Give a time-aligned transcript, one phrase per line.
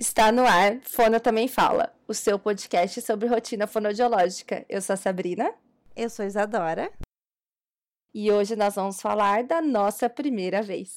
[0.00, 4.64] Está no ar, Fono Também Fala, o seu podcast sobre rotina fonodiológica.
[4.66, 5.52] Eu sou a Sabrina.
[5.94, 6.90] Eu sou a Isadora.
[8.14, 10.88] E hoje nós vamos falar da nossa primeira vez.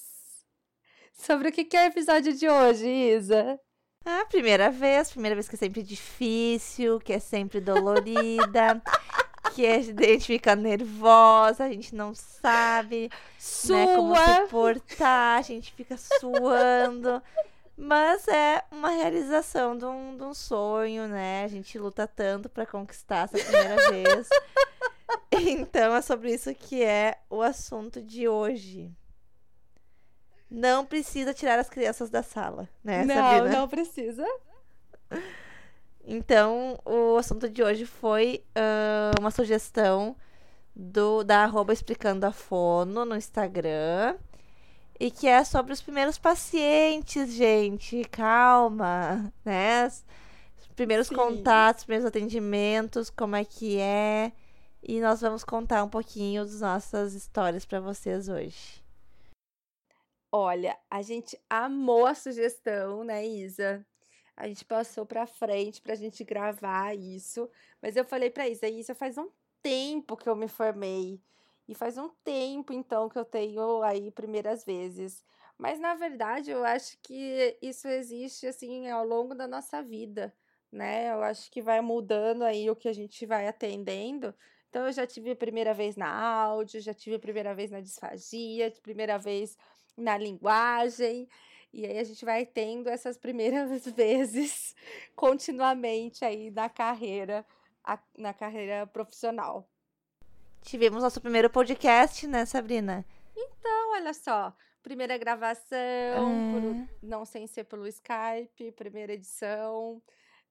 [1.11, 3.59] Sobre o que é o episódio de hoje, Isa?
[4.05, 8.81] A primeira vez, primeira vez que é sempre difícil, que é sempre dolorida,
[9.53, 13.09] que a gente fica nervosa, a gente não sabe
[13.69, 17.21] né, como se portar, a gente fica suando.
[17.75, 21.43] Mas é uma realização de um, de um sonho, né?
[21.43, 24.29] A gente luta tanto para conquistar essa primeira vez.
[25.31, 28.91] Então é sobre isso que é o assunto de hoje.
[30.49, 33.49] Não precisa tirar as crianças da sala, né, não, Sabrina?
[33.57, 34.23] Não, precisa.
[36.05, 40.15] Então, o assunto de hoje foi uh, uma sugestão
[40.75, 44.15] do da arroba explicando a fono no Instagram.
[45.03, 48.05] E que é sobre os primeiros pacientes, gente.
[48.05, 49.85] Calma, né?
[49.85, 51.15] Os primeiros Sim.
[51.15, 54.31] contatos, primeiros atendimentos, como é que é.
[54.81, 58.81] E nós vamos contar um pouquinho das nossas histórias para vocês hoje.
[60.31, 63.85] Olha, a gente amou a sugestão, né, Isa?
[64.37, 67.49] A gente passou para frente para a gente gravar isso,
[67.81, 69.27] mas eu falei para Isa, Isa, faz um
[69.61, 71.19] tempo que eu me formei.
[71.67, 75.23] E faz um tempo, então, que eu tenho aí primeiras vezes.
[75.57, 80.35] Mas, na verdade, eu acho que isso existe, assim, ao longo da nossa vida,
[80.71, 81.11] né?
[81.11, 84.33] Eu acho que vai mudando aí o que a gente vai atendendo.
[84.69, 87.79] Então, eu já tive a primeira vez na áudio, já tive a primeira vez na
[87.79, 89.57] disfagia, primeira vez
[89.97, 91.29] na linguagem.
[91.71, 94.75] E aí a gente vai tendo essas primeiras vezes
[95.15, 97.45] continuamente aí na carreira,
[98.17, 99.69] na carreira profissional.
[100.63, 103.05] Tivemos nosso primeiro podcast, né, Sabrina?
[103.35, 104.55] Então, olha só.
[104.81, 106.51] Primeira gravação, é.
[106.51, 110.01] por, não sem ser pelo Skype, primeira edição.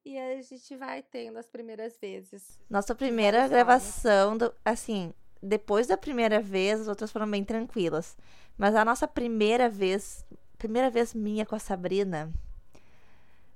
[0.04, 2.60] E a gente vai tendo as primeiras vezes.
[2.68, 8.16] Nossa primeira gravação, do, assim, depois da primeira vez, as outras foram bem tranquilas.
[8.56, 10.26] Mas a nossa primeira vez,
[10.58, 12.30] primeira vez minha com a Sabrina,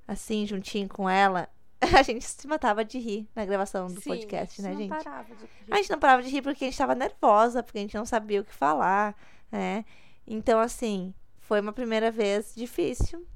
[0.08, 1.48] assim, juntinho com ela,
[1.97, 4.92] a gente se matava de rir na gravação do Sim, podcast, né, gente?
[4.92, 5.50] A gente não parava de rir.
[5.70, 8.06] A gente não parava de rir porque a gente tava nervosa, porque a gente não
[8.06, 9.16] sabia o que falar,
[9.50, 9.84] né?
[10.26, 13.26] Então, assim, foi uma primeira vez difícil.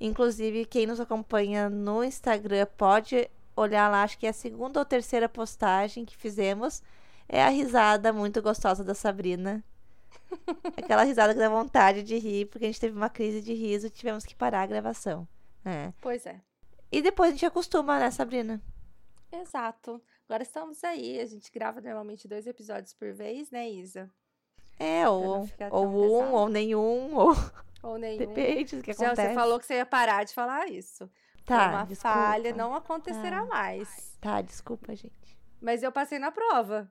[0.00, 4.84] Inclusive, quem nos acompanha no Instagram pode olhar lá, acho que é a segunda ou
[4.84, 6.82] terceira postagem que fizemos.
[7.28, 9.64] É a risada muito gostosa da Sabrina.
[10.76, 13.86] Aquela risada que dá vontade de rir, porque a gente teve uma crise de riso
[13.86, 15.26] e tivemos que parar a gravação.
[15.64, 15.92] É.
[16.00, 16.40] Pois é.
[16.94, 18.62] E depois a gente acostuma, né, Sabrina?
[19.32, 20.00] Exato.
[20.28, 21.18] Agora estamos aí.
[21.18, 24.08] A gente grava normalmente dois episódios por vez, né, Isa?
[24.78, 25.74] É, ou, ou um, pesado.
[25.74, 27.32] ou nenhum, ou.
[27.82, 28.18] Ou nenhum.
[28.18, 29.28] Depende do que Já acontece.
[29.28, 31.10] Você falou que você ia parar de falar isso.
[31.44, 31.68] Tá.
[31.68, 32.16] uma desculpa.
[32.16, 33.46] falha, não acontecerá tá.
[33.46, 34.16] mais.
[34.20, 35.36] Tá, desculpa, gente.
[35.60, 36.88] Mas eu passei na prova.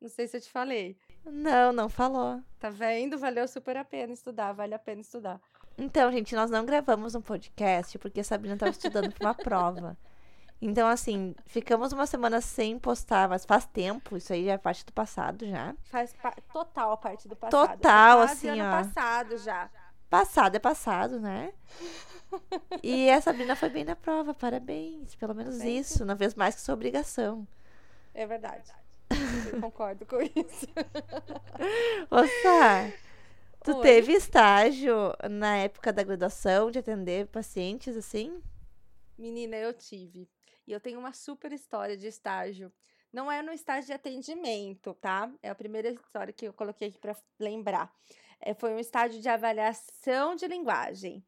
[0.00, 0.96] Não sei se eu te falei.
[1.26, 2.42] Não, não falou.
[2.58, 3.18] Tá vendo?
[3.18, 5.38] Valeu super a pena estudar, vale a pena estudar.
[5.82, 9.96] Então, gente, nós não gravamos um podcast porque a Sabrina estava estudando para uma prova.
[10.60, 14.86] Então, assim, ficamos uma semana sem postar, mas faz tempo, isso aí já é parte
[14.86, 15.74] do passado já.
[15.86, 17.68] Faz pa total parte do passado.
[17.68, 18.70] Total, assim, ano ó.
[18.70, 19.68] passado já.
[20.08, 21.52] Passado é passado, né?
[22.80, 25.16] e a Sabrina foi bem na prova, parabéns.
[25.16, 27.44] Pelo menos isso, não fez mais que sua obrigação.
[28.14, 28.70] É verdade.
[29.52, 30.68] Eu concordo com isso.
[32.08, 32.92] Ossa,
[33.64, 33.80] Tu Oi.
[33.80, 38.42] teve estágio na época da graduação de atender pacientes assim?
[39.16, 40.28] Menina, eu tive.
[40.66, 42.72] E eu tenho uma super história de estágio.
[43.12, 45.32] Não é no estágio de atendimento, tá?
[45.40, 47.94] É a primeira história que eu coloquei aqui para lembrar.
[48.40, 51.24] É, foi um estágio de avaliação de linguagem.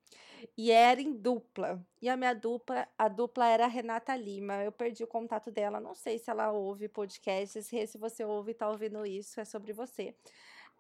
[0.56, 1.80] E era em dupla.
[2.02, 4.64] E a minha dupla, a dupla era a Renata Lima.
[4.64, 5.78] Eu perdi o contato dela.
[5.78, 7.66] Não sei se ela ouve podcasts.
[7.66, 10.16] Se você ouve e tá ouvindo isso, é sobre você.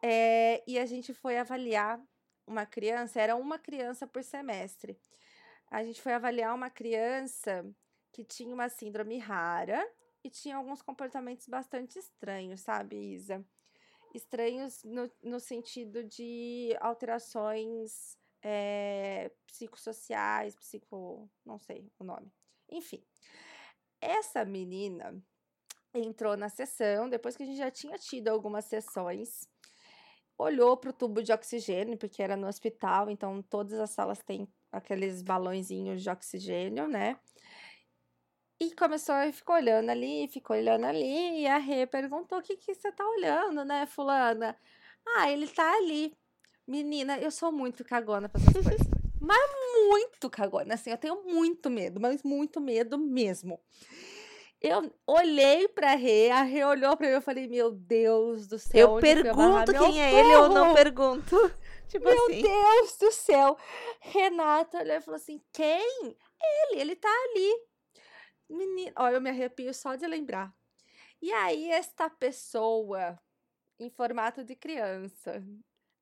[0.02, 2.00] É, e a gente foi avaliar
[2.46, 4.98] uma criança, era uma criança por semestre.
[5.70, 7.64] A gente foi avaliar uma criança
[8.12, 9.84] que tinha uma síndrome rara
[10.22, 13.44] e tinha alguns comportamentos bastante estranhos, sabe, Isa?
[14.14, 21.28] Estranhos no, no sentido de alterações é, psicossociais, psico.
[21.44, 22.32] não sei o nome.
[22.70, 23.02] Enfim,
[24.00, 25.20] essa menina
[25.92, 29.48] entrou na sessão depois que a gente já tinha tido algumas sessões
[30.38, 34.48] olhou para o tubo de oxigênio, porque era no hospital, então todas as salas têm
[34.70, 37.18] aqueles balãozinhos de oxigênio, né?
[38.60, 42.56] E começou e ficou olhando ali, ficou olhando ali, e a Rê perguntou: o que,
[42.56, 44.56] que você tá olhando, né, Fulana?
[45.06, 46.16] Ah, ele tá ali.
[46.66, 48.86] Menina, eu sou muito cagona pra essas coisas.
[49.20, 49.50] Mas
[49.88, 53.58] muito cagona, assim, eu tenho muito medo, mas muito medo mesmo.
[54.66, 58.58] Eu olhei pra Rê, a Rê olhou pra mim e eu falei, meu Deus do
[58.58, 58.94] céu.
[58.94, 61.36] Eu pergunto quem é ele ou não pergunto.
[61.86, 62.40] Tipo meu assim.
[62.40, 63.58] Deus do céu.
[64.00, 66.16] Renata olhou e falou assim: quem?
[66.40, 67.66] Ele, ele tá ali.
[68.48, 70.50] Menina, olha, eu me arrepio só de lembrar.
[71.20, 73.20] E aí, esta pessoa,
[73.78, 75.44] em formato de criança,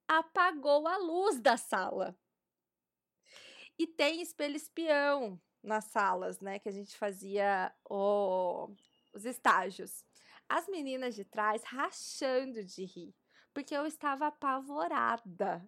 [0.06, 2.16] apagou a luz da sala.
[3.76, 6.58] E tem espelho espião nas salas, né?
[6.58, 8.68] Que a gente fazia o,
[9.12, 10.04] os estágios.
[10.48, 13.14] As meninas de trás rachando de rir,
[13.54, 15.66] porque eu estava apavorada.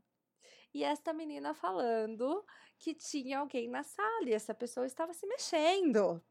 [0.73, 2.45] E esta menina falando
[2.79, 6.23] que tinha alguém na sala e essa pessoa estava se mexendo.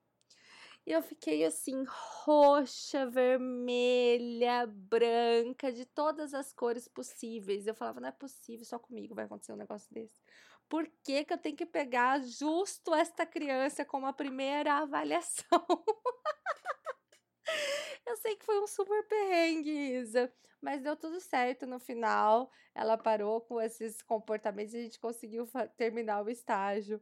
[0.85, 7.65] E eu fiquei assim, roxa, vermelha, branca, de todas as cores possíveis.
[7.65, 10.21] Eu falava, não é possível, só comigo vai acontecer um negócio desse.
[10.69, 15.65] Por que, que eu tenho que pegar justo esta criança como a primeira avaliação?
[18.05, 22.51] eu sei que foi um super perrengue, Isa, mas deu tudo certo no final.
[22.73, 27.01] Ela parou com esses comportamentos e a gente conseguiu terminar o estágio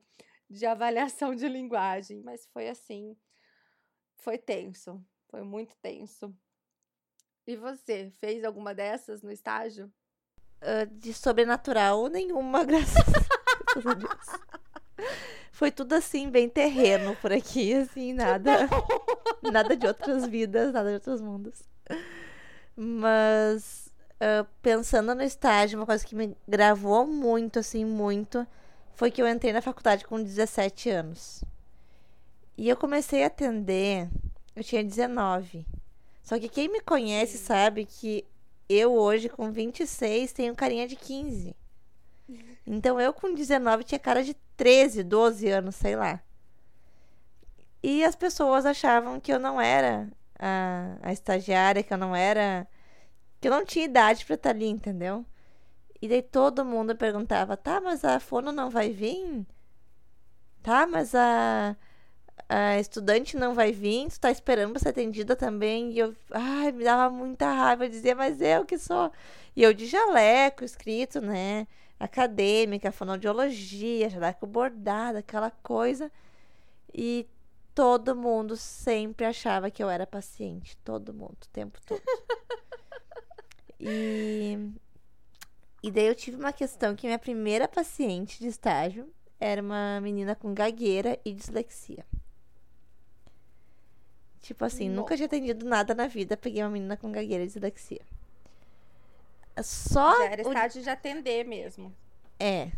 [0.50, 2.22] de avaliação de linguagem.
[2.22, 3.16] Mas foi assim,
[4.16, 6.36] foi tenso, foi muito tenso.
[7.48, 9.92] E você, fez alguma dessas no estágio?
[10.62, 13.20] Uh, de sobrenatural, nenhuma, graças
[15.51, 18.68] Foi tudo assim, bem terreno por aqui, assim, nada.
[19.51, 21.62] nada de outras vidas, nada de outros mundos.
[22.75, 28.45] Mas uh, pensando no estágio, uma coisa que me gravou muito, assim, muito,
[28.95, 31.44] foi que eu entrei na faculdade com 17 anos.
[32.57, 34.09] E eu comecei a atender,
[34.56, 35.65] eu tinha 19.
[36.23, 38.25] Só que quem me conhece sabe que
[38.69, 41.56] eu hoje, com 26, tenho carinha de 15.
[42.66, 46.22] Então eu com 19 tinha cara de 13, 12 anos, sei lá.
[47.83, 50.07] E as pessoas achavam que eu não era
[50.39, 52.68] a, a estagiária, que eu não era.
[53.39, 55.25] que eu não tinha idade para estar tá ali, entendeu?
[56.01, 59.45] E daí todo mundo perguntava: tá, mas a fono não vai vir?
[60.63, 61.75] Tá, mas a,
[62.50, 64.10] a estudante não vai vir?
[64.10, 65.92] Tu tá esperando pra ser atendida também?
[65.92, 69.12] E eu, ai, me dava muita raiva dizer, mas eu que sou.
[69.56, 71.68] E eu de jaleco escrito, né?
[72.01, 76.12] Acadêmica, fonoaudiologia, jaleco bordado, aquela coisa.
[76.94, 77.27] E
[77.75, 80.75] todo mundo sempre achava que eu era paciente.
[80.83, 82.01] Todo mundo, o tempo todo.
[83.80, 84.57] e,
[85.83, 89.07] e daí eu tive uma questão que minha primeira paciente de estágio
[89.39, 92.06] era uma menina com gagueira e dislexia.
[94.42, 98.01] Tipo assim, nunca tinha atendido nada na vida, peguei uma menina com gagueira e dislexia.
[99.63, 100.18] Só.
[100.18, 100.83] Já era estágio o...
[100.83, 101.94] de atender mesmo.
[102.39, 102.71] É.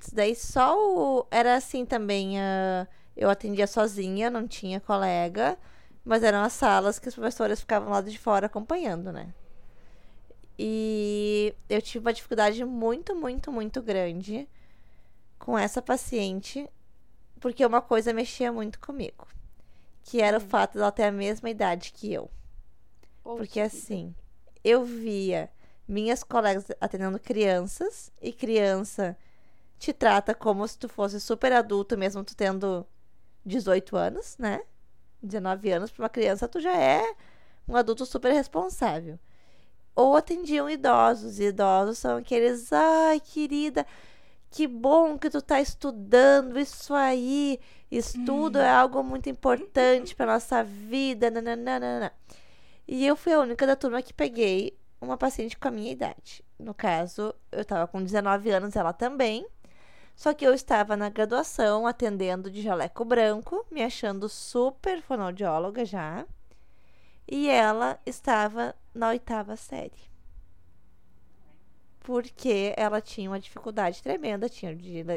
[0.00, 1.26] Isso daí só o.
[1.30, 2.38] Era assim também.
[2.38, 2.86] Uh...
[3.16, 5.58] Eu atendia sozinha, não tinha colega.
[6.04, 9.32] Mas eram as salas que os professores ficavam lá de fora acompanhando, né?
[10.58, 14.48] E eu tive uma dificuldade muito, muito, muito grande
[15.38, 16.68] com essa paciente,
[17.40, 19.26] porque uma coisa mexia muito comigo,
[20.04, 20.42] que era hum.
[20.42, 22.30] o fato dela ter a mesma idade que eu.
[23.22, 24.14] Poxa porque assim,
[24.62, 25.50] eu via
[25.92, 29.16] minhas colegas atendendo crianças e criança
[29.78, 32.86] te trata como se tu fosse super adulto, mesmo tu tendo
[33.44, 34.62] 18 anos, né?
[35.22, 37.14] 19 anos para uma criança, tu já é
[37.68, 39.18] um adulto super responsável.
[39.94, 43.86] Ou atendiam idosos, e idosos são aqueles, ai, querida,
[44.50, 47.60] que bom que tu tá estudando isso aí.
[47.90, 48.62] Estudo hum.
[48.62, 51.30] é algo muito importante para nossa vida.
[51.30, 52.12] Nananana.
[52.88, 56.44] E eu fui a única da turma que peguei uma paciente com a minha idade.
[56.58, 59.46] No caso, eu estava com 19 anos, ela também.
[60.14, 66.24] Só que eu estava na graduação atendendo de jaleco branco, me achando super fonoaudióloga já.
[67.26, 70.10] E ela estava na oitava série.
[72.00, 74.74] Porque ela tinha uma dificuldade tremenda, tinha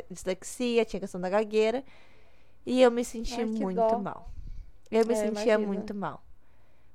[0.09, 1.83] dislexia, tinha questão da gagueira.
[2.65, 3.99] E eu me senti Ai, muito dó.
[3.99, 4.31] mal.
[4.89, 5.67] Eu me é, sentia imagina.
[5.67, 6.23] muito mal.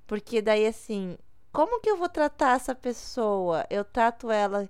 [0.06, 1.16] Porque daí, assim,
[1.52, 3.66] como que eu vou tratar essa pessoa?
[3.70, 4.68] Eu trato ela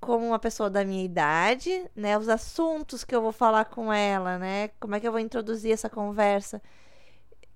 [0.00, 2.16] como uma pessoa da minha idade, né?
[2.18, 4.68] Os assuntos que eu vou falar com ela, né?
[4.80, 6.62] Como é que eu vou introduzir essa conversa?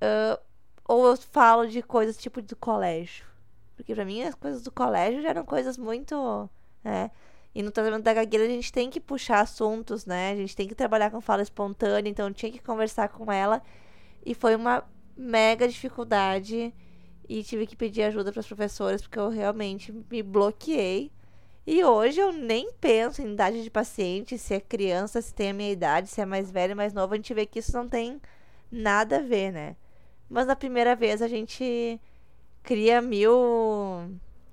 [0.02, 0.40] Uh,
[0.87, 3.26] ou eu falo de coisas tipo do colégio.
[3.76, 6.50] Porque para mim as coisas do colégio já eram coisas muito,
[6.82, 7.11] né?
[7.54, 10.32] E no tratamento da gagueira a gente tem que puxar assuntos, né?
[10.32, 13.62] A gente tem que trabalhar com fala espontânea, então eu tinha que conversar com ela.
[14.25, 14.85] E foi uma
[15.16, 16.75] mega dificuldade
[17.28, 21.12] e tive que pedir ajuda para os professores porque eu realmente me bloqueei.
[21.66, 25.54] E hoje eu nem penso em idade de paciente, se é criança, se tem a
[25.54, 28.20] minha idade, se é mais velho, mais novo, a gente vê que isso não tem
[28.73, 29.76] nada a ver, né?
[30.30, 32.00] Mas na primeira vez a gente
[32.62, 33.32] cria mil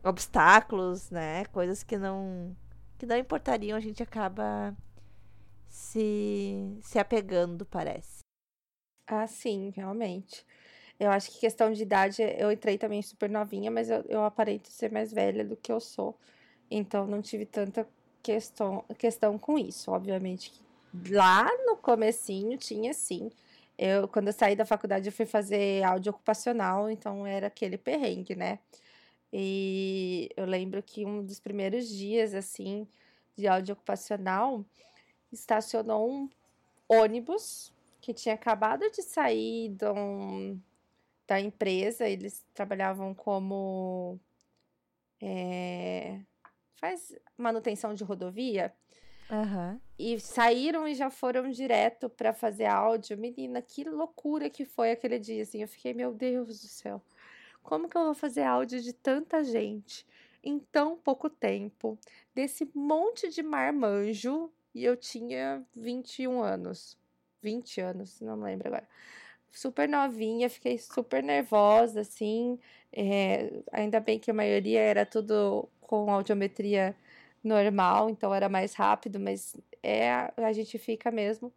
[0.04, 1.46] obstáculos, né?
[1.46, 2.56] Coisas que não
[2.98, 4.76] que não importariam, a gente acaba
[5.70, 8.20] se se apegando, parece.
[9.08, 10.46] Ah, sim, realmente.
[11.00, 14.70] Eu acho que questão de idade, eu entrei também super novinha, mas eu, eu aparento
[14.70, 16.18] ser mais velha do que eu sou.
[16.72, 17.88] Então não tive tanta
[18.24, 19.92] questão, questão com isso.
[19.92, 20.54] Obviamente
[21.10, 23.30] lá no comecinho tinha sim.
[23.78, 28.36] Eu, quando eu saí da faculdade, eu fui fazer áudio ocupacional, então era aquele perrengue,
[28.36, 28.60] né?
[29.34, 32.88] E eu lembro que um dos primeiros dias, assim,
[33.36, 34.64] de áudio ocupacional,
[35.32, 36.30] estacionou um
[36.88, 40.58] ônibus que tinha acabado de sair de um,
[41.28, 44.20] da empresa, eles trabalhavam como.
[45.22, 46.20] É,
[46.76, 48.74] faz manutenção de rodovia.
[49.30, 49.80] Uhum.
[49.98, 53.18] E saíram e já foram direto para fazer áudio.
[53.18, 55.62] Menina, que loucura que foi aquele dia, assim.
[55.62, 57.02] Eu fiquei, meu Deus do céu.
[57.64, 60.06] Como que eu vou fazer áudio de tanta gente
[60.44, 61.98] em tão pouco tempo?
[62.36, 64.52] Desse monte de marmanjo.
[64.76, 66.98] E eu tinha 21 anos.
[67.42, 68.88] 20 anos, não me lembro agora.
[69.56, 72.60] Super novinha, fiquei super nervosa, assim.
[72.92, 76.94] É, ainda bem que a maioria era tudo com audiometria
[77.42, 81.54] normal, então era mais rápido, mas é a gente fica mesmo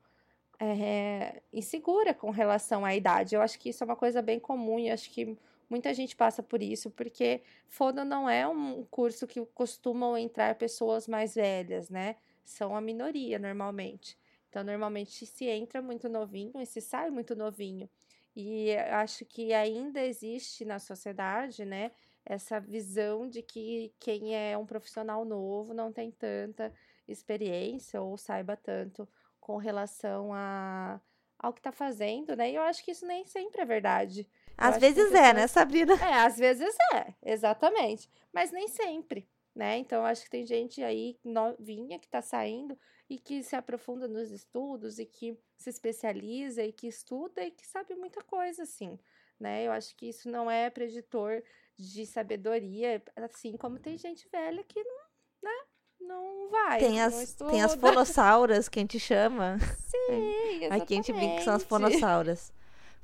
[0.60, 3.34] é, insegura com relação à idade.
[3.34, 5.36] Eu acho que isso é uma coisa bem comum e acho que
[5.68, 11.08] muita gente passa por isso, porque fono não é um curso que costumam entrar pessoas
[11.08, 12.14] mais velhas, né?
[12.44, 14.16] São a minoria normalmente.
[14.48, 17.88] Então, normalmente se entra muito novinho e se sai muito novinho.
[18.34, 21.90] E acho que ainda existe na sociedade, né,
[22.24, 26.72] essa visão de que quem é um profissional novo não tem tanta
[27.06, 29.08] experiência ou saiba tanto
[29.40, 31.00] com relação a,
[31.38, 32.50] ao que está fazendo, né?
[32.50, 34.28] E eu acho que isso nem sempre é verdade.
[34.56, 35.94] Às vezes é, né, Sabrina?
[35.94, 38.10] É, às vezes é, exatamente.
[38.32, 39.78] Mas nem sempre, né?
[39.78, 42.78] Então, acho que tem gente aí novinha que está saindo
[43.08, 47.66] e que se aprofunda nos estudos e que se especializa e que estuda e que
[47.66, 48.98] sabe muita coisa, assim,
[49.40, 49.66] né?
[49.66, 51.42] Eu acho que isso não é preditor
[51.76, 55.04] de sabedoria, assim como tem gente velha que não,
[55.42, 55.64] né?
[56.00, 56.78] Não vai.
[56.78, 59.58] Tem as, tem as fonossauras que a gente chama.
[59.78, 60.82] Sim, exatamente.
[60.82, 62.52] Aqui a gente brinca que são as fonossauras.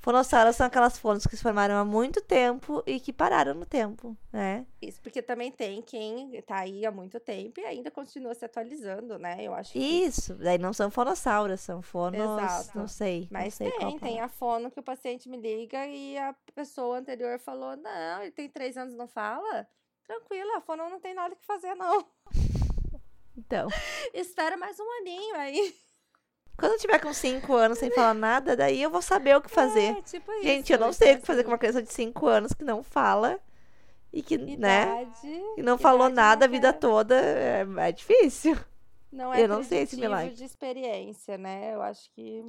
[0.04, 4.14] Fonossauras são aquelas fonos que se formaram há muito tempo e que pararam no tempo,
[4.30, 4.66] né?
[4.82, 9.18] Isso, porque também tem quem tá aí há muito tempo e ainda continua se atualizando,
[9.18, 9.38] né?
[9.40, 9.78] Eu acho que...
[9.78, 12.76] Isso, daí não são fonossauras, são fonos, Exato.
[12.76, 13.28] não sei.
[13.30, 16.98] Mas não sei tem, tem a fono que o paciente me liga e a pessoa
[16.98, 19.66] anterior falou, não, ele tem três anos não fala?
[20.02, 22.06] Tranquilo, a fono não tem nada que fazer, não.
[23.34, 23.68] Então.
[24.12, 25.74] Espera mais um aninho aí.
[26.56, 29.50] Quando eu tiver com 5 anos sem falar nada, daí eu vou saber o que
[29.50, 29.96] fazer.
[29.96, 32.26] É, tipo Gente, isso, eu não sei o que fazer com uma criança de 5
[32.26, 33.40] anos que não fala
[34.12, 37.16] e que, né, idade, que não falou nada a vida toda.
[37.20, 38.56] É, é difícil.
[39.10, 40.34] Não é Eu não sei esse milagre.
[40.34, 41.74] de experiência, né?
[41.74, 42.44] Eu acho que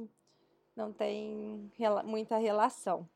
[0.76, 3.08] não tem rela- muita relação.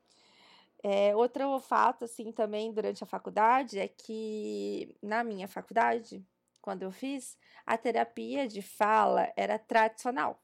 [0.83, 6.25] É, outro fato, assim, também durante a faculdade é que na minha faculdade,
[6.61, 10.40] quando eu fiz, a terapia de fala era tradicional.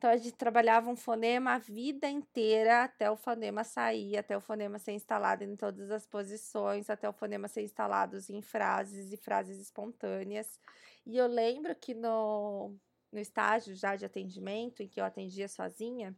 [0.00, 4.40] Então a gente trabalhava um fonema a vida inteira até o fonema sair, até o
[4.40, 9.18] fonema ser instalado em todas as posições, até o fonema ser instalado em frases e
[9.18, 10.58] frases espontâneas.
[11.04, 12.74] E eu lembro que no,
[13.12, 16.16] no estágio já de atendimento, em que eu atendia sozinha,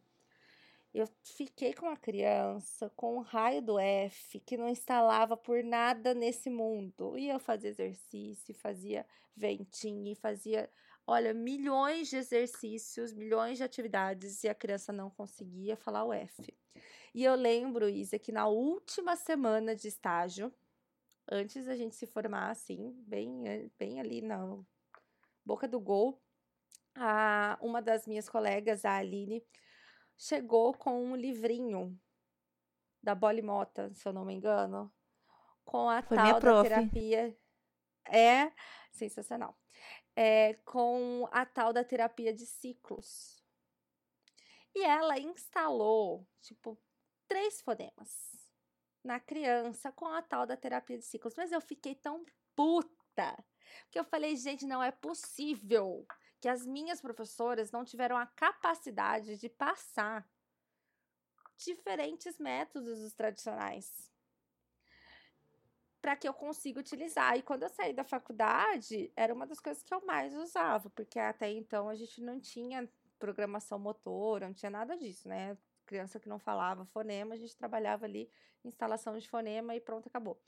[0.95, 6.15] eu fiquei com uma criança com um raio do F que não instalava por nada
[6.15, 7.19] nesse mundo.
[7.19, 10.71] E eu fazia exercício, fazia ventinho, fazia,
[11.07, 16.55] olha, milhões de exercícios, milhões de atividades e a criança não conseguia falar o F.
[17.15, 20.53] E eu lembro, Isa, que na última semana de estágio,
[21.31, 24.59] antes da gente se formar, assim, bem, bem ali na
[25.45, 26.21] boca do gol,
[26.95, 29.45] a, uma das minhas colegas, a Aline,
[30.17, 31.99] chegou com um livrinho
[33.03, 34.93] da Bolly Mota, se eu não me engano,
[35.65, 37.37] com a Foi tal da terapia.
[38.07, 38.53] É
[38.91, 39.57] sensacional.
[40.15, 43.43] É, com a tal da terapia de ciclos.
[44.75, 46.79] E ela instalou, tipo,
[47.27, 48.33] três fonemas
[49.05, 51.35] na criança com a tal da terapia de ciclos.
[51.37, 53.45] Mas eu fiquei tão puta
[53.91, 56.07] que eu falei, gente, não é possível
[56.41, 60.29] que as minhas professoras não tiveram a capacidade de passar
[61.57, 64.12] diferentes métodos dos tradicionais.
[66.03, 67.39] Para que eu consiga utilizar.
[67.39, 71.19] E quando eu saí da faculdade, era uma das coisas que eu mais usava, porque
[71.19, 72.89] até então a gente não tinha
[73.21, 75.57] programação motora, não tinha nada disso, né?
[75.87, 78.29] Criança que não falava fonema, a gente trabalhava ali
[78.65, 80.41] instalação de fonema e pronto, acabou.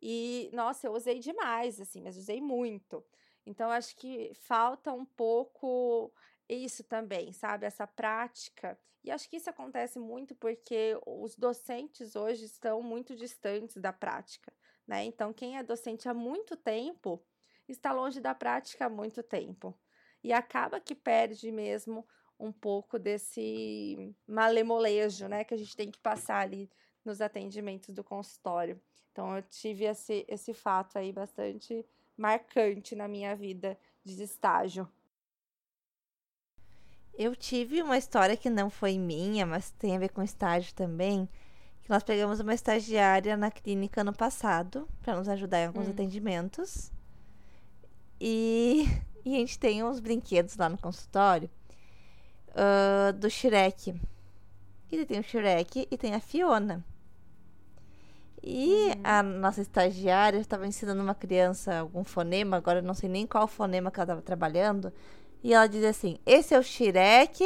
[0.00, 3.04] E, nossa, eu usei demais, assim, mas usei muito.
[3.44, 6.12] Então, acho que falta um pouco
[6.48, 7.66] isso também, sabe?
[7.66, 8.78] Essa prática.
[9.04, 14.52] E acho que isso acontece muito porque os docentes hoje estão muito distantes da prática,
[14.92, 15.04] né?
[15.06, 17.18] Então, quem é docente há muito tempo
[17.66, 19.74] está longe da prática há muito tempo.
[20.22, 22.06] E acaba que perde mesmo
[22.38, 25.44] um pouco desse malemolejo, né?
[25.44, 26.70] Que a gente tem que passar ali
[27.02, 28.78] nos atendimentos do consultório.
[29.10, 34.86] Então, eu tive esse, esse fato aí bastante marcante na minha vida de estágio.
[37.14, 41.26] Eu tive uma história que não foi minha, mas tem a ver com estágio também.
[41.82, 45.90] Que nós pegamos uma estagiária na clínica ano passado para nos ajudar em alguns hum.
[45.90, 46.92] atendimentos.
[48.20, 48.86] E,
[49.24, 51.50] e, a gente tem uns brinquedos lá no consultório
[52.50, 53.94] uh, do Shrek.
[54.90, 56.84] E tem o Shrek e tem a Fiona.
[58.42, 59.00] E uhum.
[59.04, 63.46] a nossa estagiária estava ensinando uma criança algum fonema, agora eu não sei nem qual
[63.46, 64.92] fonema que ela estava trabalhando.
[65.42, 67.44] E ela diz assim: esse é o xireque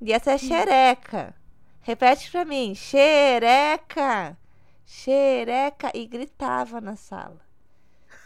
[0.00, 1.34] e essa é a xereca.
[1.84, 4.36] Repete pra mim: xereca,
[4.86, 5.90] xereca.
[5.94, 7.40] E gritava na sala.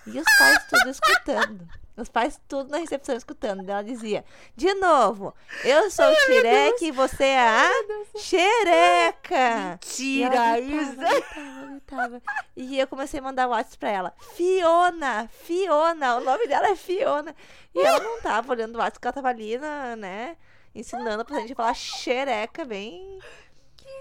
[0.06, 1.68] E os pais tudo escutando.
[1.96, 3.68] Os pais tudo na recepção escutando.
[3.68, 4.24] Ela dizia:
[4.56, 5.34] De novo,
[5.64, 7.70] eu sou o Xireque e você é a
[8.16, 9.70] Xereca.
[9.72, 10.60] Mentira.
[10.60, 12.22] Gritava, gritava.
[12.56, 16.16] E eu comecei a mandar WhatsApp pra ela: Fiona, Fiona.
[16.18, 17.34] O nome dela é Fiona.
[17.74, 20.36] E ela não tava olhando o WhatsApp, porque ela tava ali, na, né?
[20.72, 23.18] Ensinando pra gente falar xereca bem.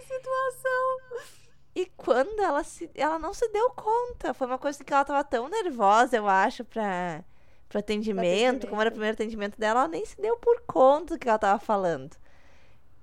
[0.08, 1.28] Situação!
[1.76, 2.90] E quando ela se.
[2.96, 4.34] Ela não se deu conta.
[4.34, 7.24] Foi uma coisa que ela tava tão nervosa, eu acho, pra
[7.68, 11.16] pro atendimento, atendimento, como era o primeiro atendimento dela, ela nem se deu por conta
[11.16, 12.16] do que ela tava falando.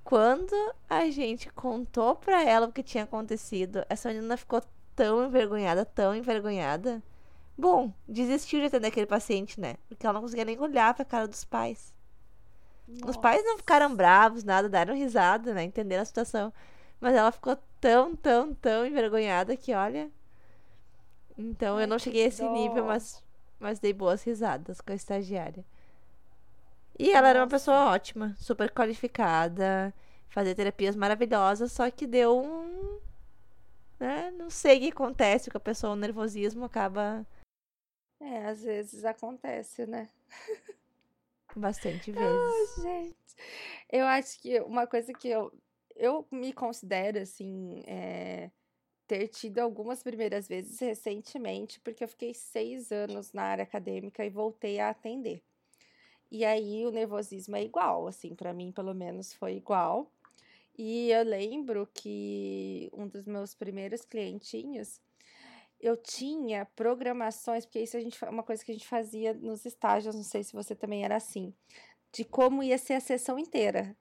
[0.02, 0.54] Quando
[0.88, 4.62] a gente contou pra ela o que tinha acontecido, essa menina ficou
[4.94, 7.02] tão envergonhada, tão envergonhada.
[7.56, 9.76] Bom, desistiu de atender aquele paciente, né?
[9.88, 11.94] Porque ela não conseguia nem olhar pra cara dos pais.
[12.86, 13.10] Nossa.
[13.10, 15.62] Os pais não ficaram bravos, nada, deram risada, né?
[15.62, 16.52] Entenderam a situação.
[17.00, 20.10] Mas ela ficou tão, tão, tão envergonhada que, olha.
[21.36, 22.52] Então Ai, eu não cheguei a esse dó.
[22.52, 23.24] nível, mas
[23.64, 25.64] mas dei boas risadas com a estagiária.
[26.98, 27.28] E ela Nossa.
[27.30, 29.92] era uma pessoa ótima, super qualificada,
[30.28, 33.00] fazia terapias maravilhosas, só que deu um.
[33.98, 34.30] Né?
[34.32, 37.26] Não sei o que acontece com a pessoa, o nervosismo acaba.
[38.20, 40.10] É, às vezes acontece, né?
[41.56, 42.78] Bastante vezes.
[42.78, 43.16] Ai, gente.
[43.90, 45.52] Eu acho que uma coisa que eu,
[45.96, 48.50] eu me considero, assim, é,
[49.06, 54.30] ter tido algumas primeiras vezes recentemente, porque eu fiquei seis anos na área acadêmica e
[54.30, 55.42] voltei a atender.
[56.30, 60.10] E aí o nervosismo é igual, assim, para mim pelo menos foi igual.
[60.76, 65.00] E eu lembro que um dos meus primeiros clientinhos,
[65.80, 70.14] eu tinha programações, porque isso a gente, uma coisa que a gente fazia nos estágios,
[70.16, 71.54] não sei se você também era assim,
[72.10, 73.96] de como ia ser a sessão inteira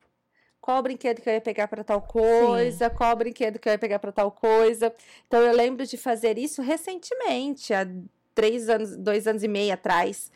[0.63, 2.95] qual brinquedo que eu ia pegar para tal coisa, Sim.
[2.95, 4.95] qual brinquedo que eu ia pegar para tal coisa.
[5.27, 7.85] Então eu lembro de fazer isso recentemente, há
[8.33, 10.31] três anos, dois anos e meio atrás,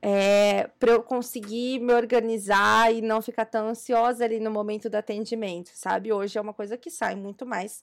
[0.00, 4.94] é, para eu conseguir me organizar e não ficar tão ansiosa ali no momento do
[4.94, 6.12] atendimento, sabe?
[6.12, 7.82] Hoje é uma coisa que sai muito mais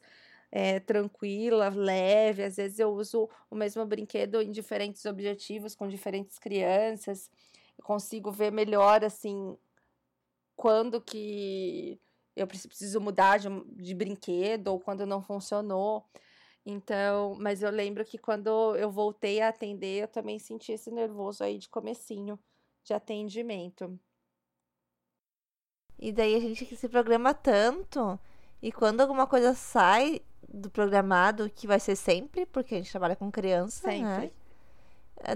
[0.49, 2.45] é, tranquila, leve.
[2.45, 7.29] Às vezes eu uso o mesmo brinquedo em diferentes objetivos, com diferentes crianças.
[7.77, 9.57] Eu consigo ver melhor, assim,
[10.59, 11.97] quando que
[12.35, 16.05] eu preciso mudar de, de brinquedo ou quando não funcionou.
[16.65, 21.45] Então, mas eu lembro que quando eu voltei a atender, eu também senti esse nervoso
[21.45, 22.37] aí de comecinho
[22.83, 23.97] de atendimento.
[25.97, 28.19] E daí a gente se programa tanto,
[28.61, 33.15] e quando alguma coisa sai do programado, que vai ser sempre, porque a gente trabalha
[33.15, 33.93] com criança, né?
[33.93, 34.27] sempre.
[34.27, 34.31] né?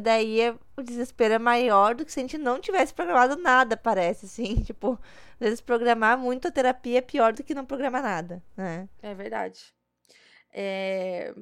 [0.02, 3.76] Daí é, o desespero é maior do que se a gente não tivesse programado nada,
[3.76, 4.64] parece, assim.
[4.64, 5.00] Tipo,
[5.34, 8.88] às vezes programar muito a terapia é pior do que não programar nada, né?
[9.02, 9.74] É verdade.
[10.52, 11.34] É...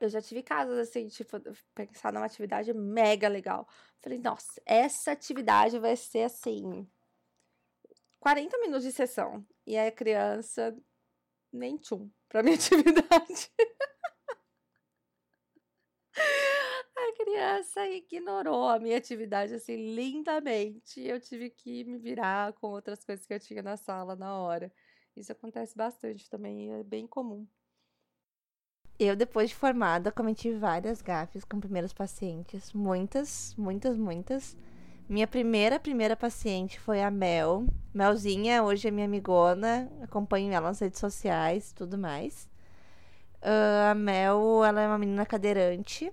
[0.00, 1.38] Eu já tive casos assim, tipo,
[1.74, 3.68] pensar numa atividade mega legal.
[4.00, 6.88] Falei, nossa, essa atividade vai ser assim.
[8.18, 9.46] 40 minutos de sessão.
[9.64, 10.76] E aí a criança
[11.52, 13.52] nem tchum pra minha atividade.
[17.14, 21.00] Criança ignorou a minha atividade assim lindamente.
[21.00, 24.72] Eu tive que me virar com outras coisas que eu tinha na sala na hora.
[25.16, 27.46] Isso acontece bastante também, é bem comum.
[28.98, 32.72] Eu, depois de formada, cometi várias gafes com primeiros pacientes.
[32.72, 34.56] Muitas, muitas, muitas.
[35.08, 37.66] Minha primeira, primeira paciente foi a Mel.
[37.92, 39.90] Melzinha, hoje é minha amigona.
[40.02, 42.48] Acompanho ela nas redes sociais tudo mais.
[43.42, 46.12] Uh, a Mel, ela é uma menina cadeirante.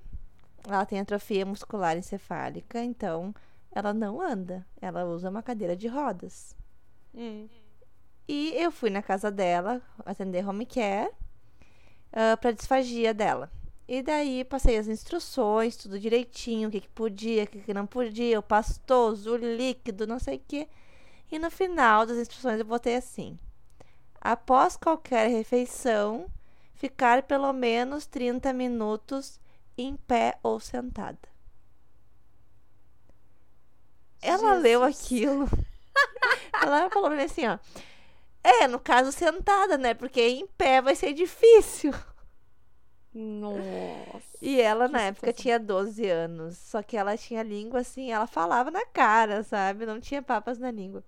[0.67, 3.34] Ela tem atrofia muscular encefálica, então
[3.72, 4.65] ela não anda.
[4.82, 6.56] Ela usa uma cadeira de rodas.
[7.13, 7.48] Hum.
[8.28, 13.52] E eu fui na casa dela atender home care uh, para disfagia dela.
[13.88, 17.88] E daí passei as instruções, tudo direitinho, o que, que podia, o que, que não
[17.88, 20.67] podia, o pastoso, o líquido, não sei o que.
[21.32, 23.39] E no final das instruções eu botei assim:
[24.22, 26.28] após qualquer refeição,
[26.76, 29.39] ficar pelo menos 30 minutos
[29.82, 31.18] em pé ou sentada.
[34.22, 34.63] Ela Jesus.
[34.63, 35.50] leu aquilo.
[36.62, 37.58] Ela falou pra mim assim, ó.
[38.44, 39.94] É, no caso, sentada, né?
[39.94, 41.94] Porque em pé vai ser difícil.
[43.13, 44.38] Nossa.
[44.42, 46.58] E ela, na época, tinha 12 anos.
[46.58, 49.86] Só que ela tinha língua assim, ela falava na cara, sabe?
[49.86, 51.04] Não tinha papas na língua.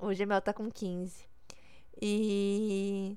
[0.00, 1.28] Hoje a Mel tá com 15.
[2.00, 3.16] E.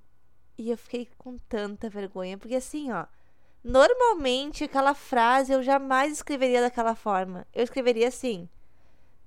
[0.58, 2.38] E eu fiquei com tanta vergonha.
[2.38, 3.06] Porque assim, ó.
[3.64, 7.46] Normalmente, aquela frase eu jamais escreveria daquela forma.
[7.54, 8.50] Eu escreveria assim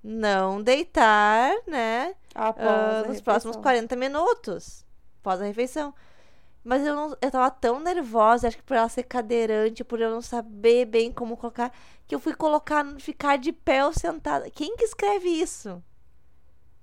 [0.04, 2.14] não deitar, né?
[2.34, 4.84] Após uh, nos próximos 40 minutos.
[5.20, 5.94] Após a refeição.
[6.62, 10.10] Mas eu, não, eu tava tão nervosa, acho que por ela ser cadeirante, por eu
[10.10, 11.72] não saber bem como colocar,
[12.06, 14.50] que eu fui colocar, ficar de pé ou sentada.
[14.50, 15.82] Quem que escreve isso?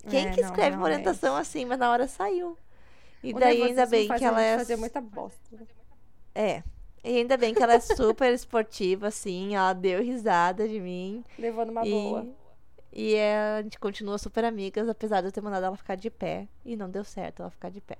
[0.08, 1.64] Quem é, que escreve não, uma orientação assim?
[1.64, 2.56] Mas na hora saiu.
[3.22, 4.58] E o daí ainda bem que ela é.
[4.58, 5.38] fazer muita bosta.
[6.34, 6.62] É.
[7.04, 9.54] E ainda bem que ela é super esportiva, assim.
[9.54, 11.24] Ela deu risada de mim.
[11.38, 11.90] Levando uma e...
[11.90, 12.26] boa.
[12.92, 16.10] E é, a gente continua super amigas, apesar de eu ter mandado ela ficar de
[16.10, 16.46] pé.
[16.64, 17.96] E não deu certo ela ficar de pé.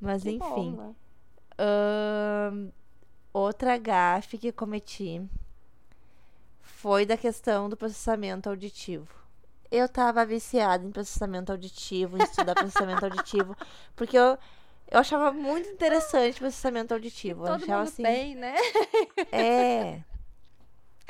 [0.00, 0.72] Mas que enfim.
[0.72, 0.94] Bom, né?
[3.32, 5.22] outra gafe que cometi
[6.60, 9.08] foi da questão do processamento auditivo.
[9.70, 13.56] Eu tava viciada em processamento auditivo, em estudar processamento auditivo,
[13.96, 14.38] porque eu,
[14.90, 17.44] eu achava muito interessante processamento auditivo.
[17.44, 18.02] Todo achava mundo assim.
[18.02, 18.54] Tem, né?
[19.32, 20.02] É.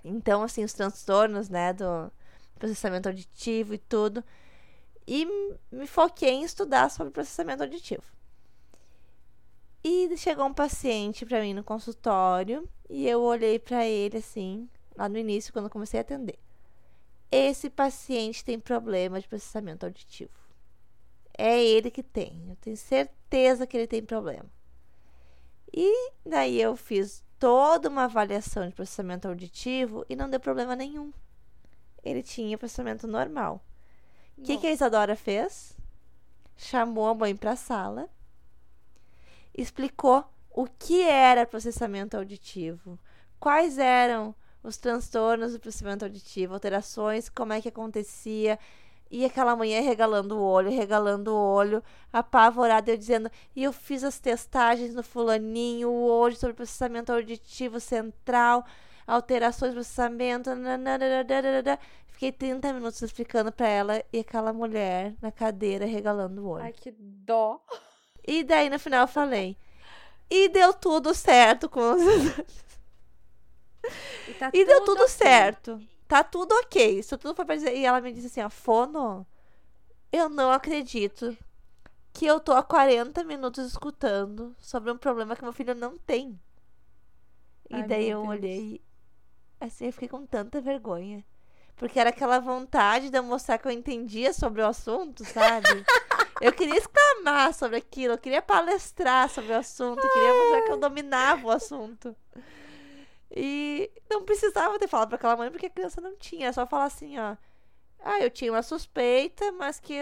[0.03, 2.13] Então, assim, os transtornos, né, do,
[2.59, 4.25] processamento auditivo e tudo.
[5.07, 5.27] E
[5.71, 8.03] me foquei em estudar sobre processamento auditivo.
[9.83, 15.09] E chegou um paciente para mim no consultório e eu olhei para ele assim, lá
[15.11, 16.39] no início, quando comecei a atender.
[17.31, 20.44] Esse paciente tem problema de processamento auditivo.
[21.37, 22.47] É ele que tem.
[22.49, 24.47] Eu tenho certeza que ele tem problema.
[25.73, 31.13] E daí eu fiz toda uma avaliação de processamento auditivo e não deu problema nenhum
[32.05, 33.65] ele tinha processamento normal.
[34.37, 35.77] O que, que a Isadora fez?
[36.57, 38.09] Chamou a mãe para a sala,
[39.57, 42.99] explicou o que era processamento auditivo,
[43.41, 48.59] quais eram os transtornos do processamento auditivo, alterações, como é que acontecia.
[49.11, 54.03] E aquela manhã regalando o olho, regalando o olho, apavorada, eu dizendo, e eu fiz
[54.03, 58.65] as testagens no fulaninho hoje sobre processamento auditivo central
[59.07, 60.55] alterações no processamento.
[60.55, 61.79] Nananana.
[62.09, 66.65] Fiquei 30 minutos explicando pra ela e aquela mulher na cadeira regalando o olho.
[66.65, 67.61] Ai, que dó.
[68.27, 69.57] E daí no final eu falei.
[70.31, 72.03] E deu tudo certo com os.
[74.29, 75.19] E, tá e deu tudo assim.
[75.19, 75.81] certo.
[76.09, 76.99] Tá tudo ok.
[76.99, 77.77] Isso tudo foi pra dizer.
[77.77, 79.27] E ela me disse assim: ó, Fono,
[80.13, 81.37] eu não acredito
[82.13, 86.39] que eu tô há 40 minutos escutando sobre um problema que meu filho não tem.
[87.71, 88.29] E Ai, daí eu Deus.
[88.29, 88.81] olhei
[89.65, 91.25] Assim, eu fiquei com tanta vergonha.
[91.77, 95.67] Porque era aquela vontade de eu mostrar que eu entendia sobre o assunto, sabe?
[96.41, 100.73] eu queria exclamar sobre aquilo, eu queria palestrar sobre o assunto, eu queria mostrar que
[100.73, 102.15] eu dominava o assunto.
[103.31, 106.67] E não precisava ter falado para aquela mãe porque a criança não tinha, era só
[106.67, 107.37] falar assim, ó.
[108.01, 109.99] Ah, eu tinha uma suspeita, mas que,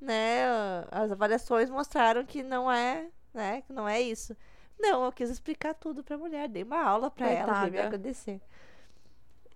[0.00, 0.44] né,
[0.90, 4.36] as avaliações mostraram que não é, né, que não é isso.
[4.78, 7.50] Não, eu quis explicar tudo pra mulher, dei uma aula pra Coitada.
[7.50, 8.40] ela, me agradecer.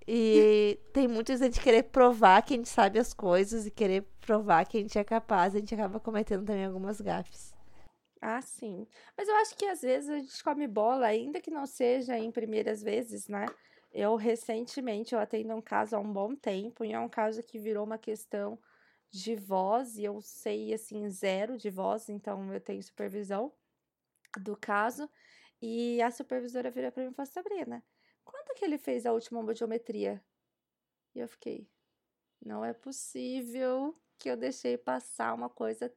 [0.07, 4.65] E tem muita gente querer provar que a gente sabe as coisas e querer provar
[4.67, 7.52] que a gente é capaz, a gente acaba cometendo também algumas gafes.
[8.25, 8.87] Ah, sim.
[9.17, 12.31] Mas eu acho que às vezes a gente come bola, ainda que não seja em
[12.31, 13.47] primeiras vezes, né?
[13.91, 17.59] Eu recentemente eu atendo um caso há um bom tempo, e é um caso que
[17.59, 18.59] virou uma questão
[19.11, 23.53] de voz, e eu sei assim zero de voz, então eu tenho supervisão
[24.41, 25.11] do caso.
[25.61, 27.85] E a supervisora virou para mim e falou: Sabrina,
[28.25, 30.25] quando que ele fez a última audiometria?
[31.15, 31.69] E eu fiquei,
[32.45, 35.93] não é possível que eu deixei passar uma coisa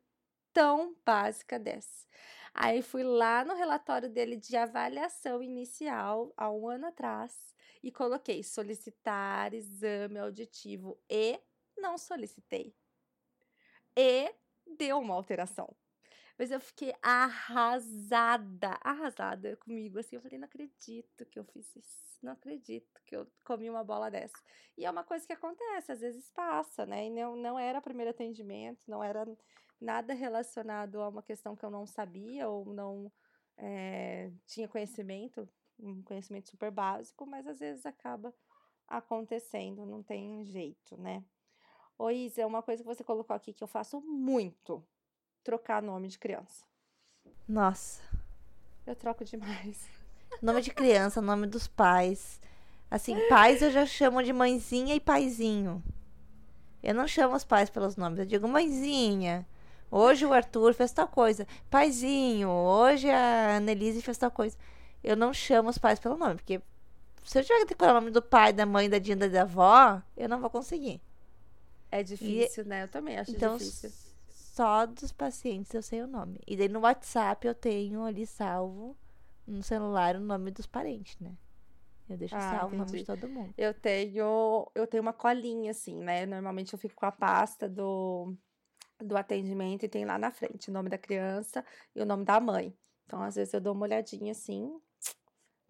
[0.56, 2.08] tão básica dessa.
[2.54, 8.41] Aí fui lá no relatório dele de avaliação inicial, há um ano atrás, e coloquei
[8.41, 11.38] solicitar exame auditivo e
[11.78, 12.74] não solicitei.
[13.98, 14.34] E
[14.65, 15.76] deu uma alteração.
[16.38, 20.00] Mas eu fiquei arrasada, arrasada comigo.
[20.00, 22.18] Assim, eu falei, não acredito que eu fiz isso.
[22.22, 24.38] Não acredito que eu comi uma bola dessa.
[24.78, 27.08] E é uma coisa que acontece, às vezes passa, né?
[27.08, 29.26] E não, não era primeiro atendimento, não era
[29.80, 33.12] nada relacionado a uma questão que eu não sabia ou não
[33.58, 35.48] é, tinha conhecimento,
[35.80, 38.34] um conhecimento super básico, mas às vezes acaba
[38.88, 41.24] acontecendo, não tem jeito, né?
[41.98, 44.86] Ô Isa, é uma coisa que você colocou aqui que eu faço muito,
[45.44, 46.66] trocar nome de criança.
[47.48, 48.04] Nossa.
[48.86, 49.88] Eu troco demais.
[50.42, 52.42] Nome de criança, nome dos pais.
[52.92, 55.82] Assim, pais eu já chamo de mãezinha e paizinho.
[56.84, 59.48] Eu não chamo os pais pelos nomes, eu digo mãezinha.
[59.89, 61.48] Hoje o Arthur fez tal coisa.
[61.69, 64.58] Paizinho, hoje a Annelise fez tal coisa.
[65.04, 66.62] Eu não chamo os pais pelo nome, porque
[67.24, 70.02] se eu tiver que decorar o nome do pai, da mãe, da Dinda, da avó,
[70.17, 71.02] eu não vou conseguir.
[71.91, 72.67] É difícil, e...
[72.67, 72.84] né?
[72.84, 73.91] Eu também acho então, difícil.
[74.30, 76.39] Só dos pacientes eu sei o nome.
[76.48, 78.95] E daí no WhatsApp eu tenho ali salvo
[79.45, 81.32] no celular o nome dos parentes, né?
[82.10, 83.54] Eu deixo ah, salvo o nome de todo mundo.
[83.58, 86.26] Eu tenho, eu tenho uma colinha, assim, né?
[86.26, 88.36] Normalmente eu fico com a pasta do,
[89.00, 91.64] do atendimento e tem lá na frente o nome da criança
[91.96, 92.76] e o nome da mãe.
[93.06, 94.80] Então, às vezes, eu dou uma olhadinha assim.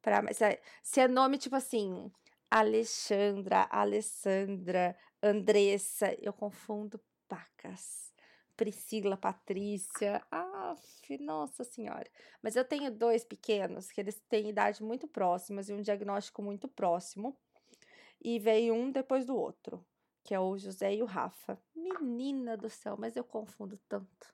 [0.01, 2.11] Pra, se, é, se é nome tipo assim,
[2.49, 8.13] Alexandra, Alessandra, Andressa, eu confundo pacas.
[8.55, 10.25] Priscila, Patrícia.
[10.31, 10.75] Ah,
[11.19, 12.09] nossa senhora.
[12.41, 16.67] Mas eu tenho dois pequenos que eles têm idade muito próximas e um diagnóstico muito
[16.67, 17.37] próximo.
[18.23, 19.85] E veio um depois do outro,
[20.23, 21.61] que é o José e o Rafa.
[21.85, 24.33] Menina do céu, mas eu confundo tanto.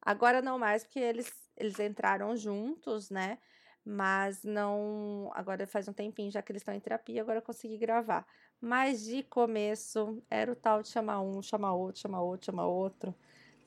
[0.00, 3.38] Agora não mais, porque eles, eles entraram juntos, né?
[3.84, 5.30] Mas não.
[5.34, 8.26] Agora faz um tempinho já que eles estão em terapia, agora eu consegui gravar.
[8.60, 13.14] Mas de começo era o tal de chamar um, chamar outro, chamar outro, chamar outro.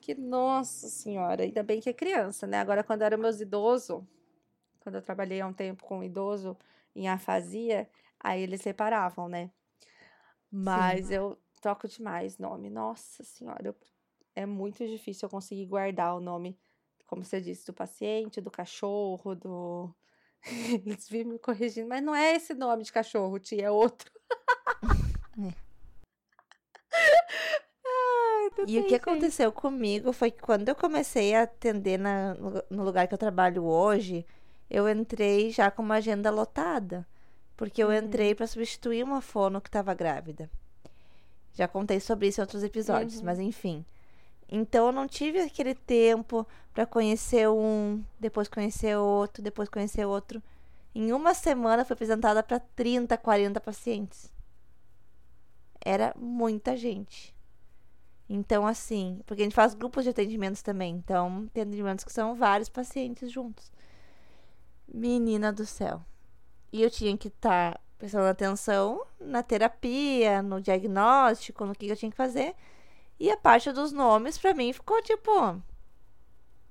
[0.00, 2.58] Que, nossa senhora, ainda bem que é criança, né?
[2.60, 4.06] Agora, quando era meus idoso,
[4.80, 6.56] quando eu trabalhei há um tempo com um idoso
[6.94, 7.88] em afasia,
[8.20, 9.50] aí eles separavam, né?
[10.50, 11.14] Mas Sim.
[11.16, 12.68] eu troco demais nome.
[12.68, 13.74] Nossa senhora, eu,
[14.34, 16.58] é muito difícil eu conseguir guardar o nome,
[17.06, 19.94] como você disse, do paciente, do cachorro, do.
[20.84, 24.10] Eles vivem me corrigindo, mas não é esse nome de cachorro, tia, é outro.
[25.38, 25.62] é.
[28.66, 32.34] E o que aconteceu comigo foi que quando eu comecei a atender na,
[32.68, 34.26] no lugar que eu trabalho hoje,
[34.68, 37.06] eu entrei já com uma agenda lotada.
[37.56, 37.94] Porque eu uhum.
[37.94, 40.50] entrei para substituir uma fono que estava grávida.
[41.54, 43.24] Já contei sobre isso em outros episódios, uhum.
[43.24, 43.84] mas enfim.
[44.48, 50.42] Então eu não tive aquele tempo para conhecer um, depois conhecer outro, depois conhecer outro.
[50.94, 54.32] Em uma semana foi apresentada para 30, 40 pacientes.
[55.80, 57.34] Era muita gente.
[58.28, 60.94] Então, assim, porque a gente faz grupos de atendimentos também.
[60.94, 63.72] Então, tem atendimentos que são vários pacientes juntos.
[64.86, 66.02] Menina do céu.
[66.72, 71.94] E eu tinha que estar tá prestando atenção na terapia, no diagnóstico, no que eu
[71.94, 72.52] tinha que fazer.
[73.18, 75.30] E a parte dos nomes, para mim, ficou tipo.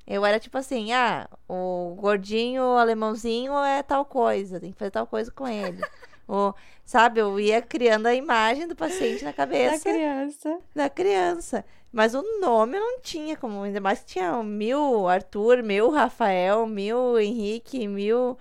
[0.05, 5.07] Eu era tipo assim: ah, o gordinho alemãozinho é tal coisa, tem que fazer tal
[5.07, 5.81] coisa com ele.
[6.27, 6.53] O,
[6.85, 9.83] sabe, eu ia criando a imagem do paciente na cabeça.
[9.83, 10.59] Da criança.
[10.73, 11.65] Da criança.
[11.91, 16.65] Mas o nome eu não tinha como, ainda mais que tinha mil Arthur, mil Rafael,
[16.65, 18.37] mil Henrique, mil.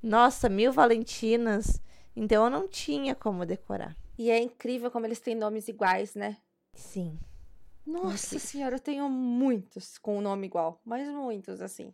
[0.00, 1.80] Nossa, mil Valentinas.
[2.14, 3.96] Então eu não tinha como decorar.
[4.18, 6.36] E é incrível como eles têm nomes iguais, né?
[6.74, 7.18] Sim.
[7.84, 11.92] Nossa senhora, eu tenho muitos com o nome igual, mas muitos, assim.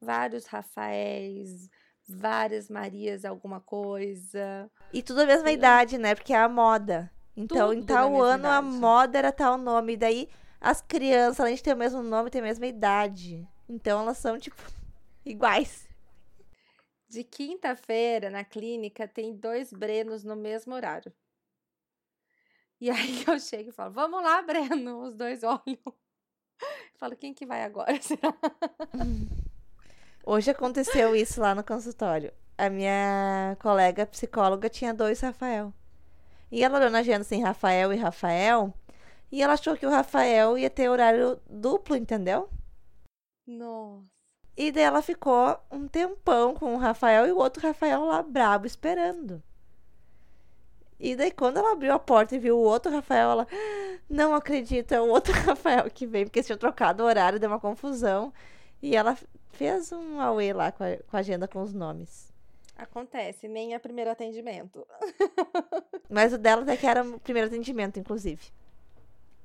[0.00, 1.70] Vários Rafaéis,
[2.08, 4.70] várias Marias alguma coisa.
[4.92, 6.14] E tudo a mesma idade, né?
[6.14, 7.10] Porque é a moda.
[7.36, 8.56] Então, tudo em tal ano idade.
[8.56, 9.92] a moda era tal nome.
[9.92, 10.28] E daí
[10.60, 13.46] as crianças, além de ter o mesmo nome, têm a mesma idade.
[13.68, 14.60] Então elas são, tipo,
[15.24, 15.88] iguais.
[17.10, 21.12] De quinta-feira, na clínica, tem dois Brenos no mesmo horário.
[22.80, 25.02] E aí eu chego e falo, vamos lá, Breno.
[25.02, 25.58] Os dois olham.
[25.66, 27.98] Eu falo, quem que vai agora?
[28.00, 28.32] Será?
[30.24, 32.32] Hoje aconteceu isso lá no consultório.
[32.56, 35.74] A minha colega psicóloga tinha dois Rafael.
[36.48, 38.72] E ela olhou na agenda assim, Rafael e Rafael.
[39.32, 42.48] E ela achou que o Rafael ia ter horário duplo, entendeu?
[43.44, 44.19] Nossa.
[44.56, 48.66] E daí ela ficou um tempão com o Rafael e o outro Rafael lá brabo
[48.66, 49.42] esperando.
[50.98, 53.46] E daí quando ela abriu a porta e viu o outro Rafael, ela
[54.08, 57.48] não acredito, é o outro Rafael que vem, porque eles tinham trocado o horário, deu
[57.48, 58.32] uma confusão.
[58.82, 59.16] E ela
[59.52, 62.30] fez um away lá com a, com a agenda com os nomes.
[62.76, 64.86] Acontece, nem é primeiro atendimento.
[66.08, 68.42] Mas o dela até que era o primeiro atendimento, inclusive.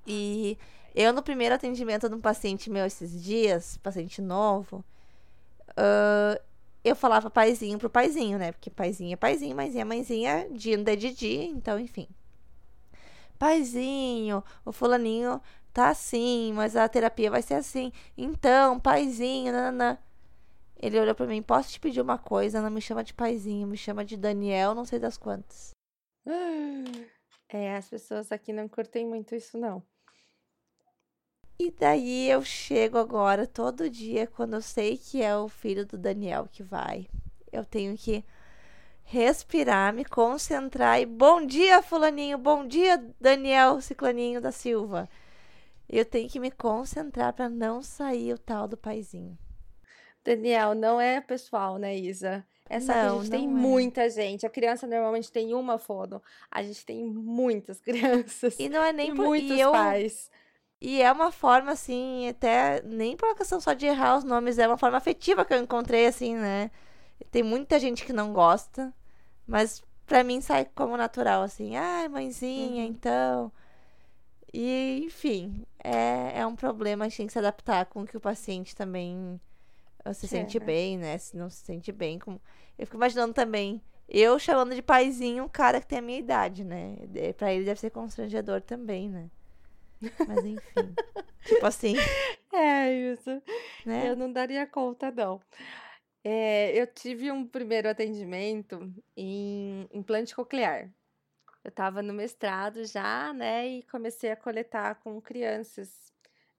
[0.08, 0.58] E
[0.94, 4.84] eu, no primeiro atendimento de um paciente meu esses dias, paciente novo,
[5.78, 6.42] uh,
[6.84, 8.52] eu falava paizinho pro paizinho, né?
[8.52, 12.08] Porque paizinho é paizinho, mãezinha é mãezinha, Dinda é Didi, então, enfim.
[13.40, 15.42] Paizinho, o fulaninho
[15.74, 17.92] tá assim, mas a terapia vai ser assim.
[18.18, 19.98] Então, paizinho, nananã.
[20.78, 22.62] Ele olhou para mim, posso te pedir uma coisa?
[22.62, 25.72] Não me chama de paizinho, me chama de Daniel, não sei das quantas.
[27.48, 29.82] É, as pessoas aqui não curtem muito isso, não.
[31.58, 35.98] E daí eu chego agora todo dia, quando eu sei que é o filho do
[35.98, 37.08] Daniel que vai.
[37.52, 38.26] Eu tenho que
[39.04, 45.08] respirar, me concentrar e bom dia, fulaninho, bom dia, Daniel Ciclaninho da Silva.
[45.88, 49.38] Eu tenho que me concentrar para não sair o tal do paizinho.
[50.24, 52.46] Daniel, não é pessoal, né, Isa?
[52.68, 53.48] Essa não, a gente tem é.
[53.48, 54.46] muita gente.
[54.46, 56.22] A criança normalmente tem uma fono.
[56.50, 58.60] A gente tem muitas crianças.
[58.60, 59.72] E não é nem por muitos eu...
[59.72, 60.32] pais.
[60.82, 64.60] E é uma forma, assim, até nem por uma questão só de errar os nomes,
[64.60, 66.70] é uma forma afetiva que eu encontrei, assim, né?
[67.32, 68.94] Tem muita gente que não gosta,
[69.48, 72.90] mas pra mim sai como natural, assim, ai, ah, mãezinha, uhum.
[72.90, 73.52] então.
[74.54, 78.22] E, enfim, é, é um problema, a gente tem que se adaptar com que o
[78.22, 79.40] paciente também
[80.06, 80.66] uh, se sente né?
[80.66, 81.18] bem, né?
[81.18, 82.20] Se não se sente bem.
[82.20, 82.40] Com...
[82.78, 86.64] Eu fico imaginando também, eu chamando de paizinho um cara que tem a minha idade,
[86.64, 86.96] né?
[87.38, 89.30] Pra ele deve ser constrangedor também, né?
[90.28, 90.96] Mas enfim.
[91.46, 91.96] tipo assim.
[92.54, 93.42] É isso.
[93.86, 94.10] Né?
[94.10, 95.42] Eu não daria conta, não.
[96.24, 100.92] É, eu tive um primeiro atendimento em implante coclear.
[101.64, 103.68] Eu estava no mestrado já, né?
[103.68, 106.12] E comecei a coletar com crianças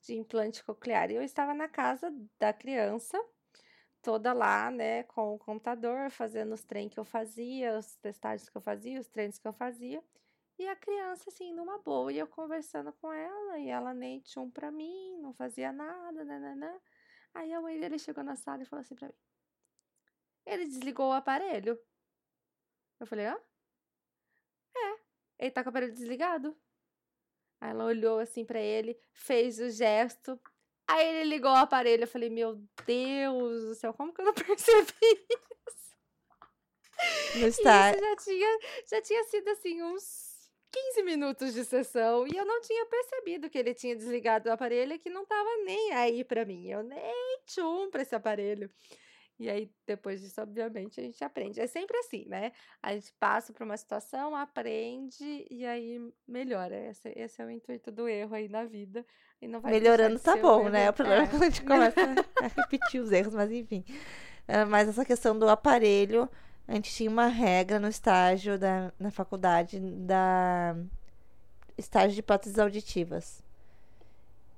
[0.02, 1.10] de implante coclear.
[1.10, 3.20] E eu estava na casa da criança,
[4.02, 8.56] toda lá, né, com o computador, fazendo os treinos que eu fazia, os testagens que
[8.56, 10.02] eu fazia, os treinos que eu fazia.
[10.58, 14.50] E a criança, assim, numa boa, e eu conversando com ela, e ela nem tchum
[14.50, 16.80] pra mim, não fazia nada, nananã.
[17.34, 19.14] Aí a mãe dele chegou na sala e falou assim pra mim:
[20.46, 21.78] Ele desligou o aparelho.
[22.98, 23.38] Eu falei: Hã?
[24.74, 25.00] É,
[25.40, 26.56] ele tá com o aparelho desligado.
[27.60, 30.40] Aí ela olhou assim para ele, fez o gesto.
[30.88, 32.04] Aí ele ligou o aparelho.
[32.04, 32.54] Eu falei: Meu
[32.86, 35.26] Deus do céu, como que eu não percebi
[35.68, 35.96] isso?
[37.38, 37.90] Não está...
[37.90, 40.25] isso já tinha, já tinha sido assim uns
[40.72, 44.92] 15 minutos de sessão e eu não tinha percebido que ele tinha desligado o aparelho
[44.94, 46.66] e que não tava nem aí para mim.
[46.66, 48.70] Eu nem tchum para esse aparelho.
[49.38, 51.60] E aí, depois disso, obviamente, a gente aprende.
[51.60, 52.52] É sempre assim, né?
[52.82, 56.74] A gente passa por uma situação, aprende e aí melhora.
[56.88, 59.04] Esse, esse é o intuito do erro aí na vida.
[59.40, 60.88] E não vai Melhorando tá bom, né?
[60.88, 62.00] O problema é, é quando a gente começa
[62.40, 63.84] a repetir os erros, mas enfim.
[64.48, 66.30] É, mas essa questão do aparelho
[66.68, 70.76] a gente tinha uma regra no estágio da, na faculdade da
[71.78, 73.44] estágio de próteses auditivas.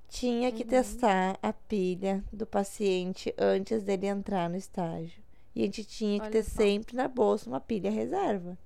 [0.08, 0.68] Tinha que uhum.
[0.68, 5.22] testar a pilha do paciente antes dele entrar no estágio.
[5.54, 6.62] E a gente tinha que Olha ter só.
[6.62, 8.56] sempre na bolsa uma pilha reserva.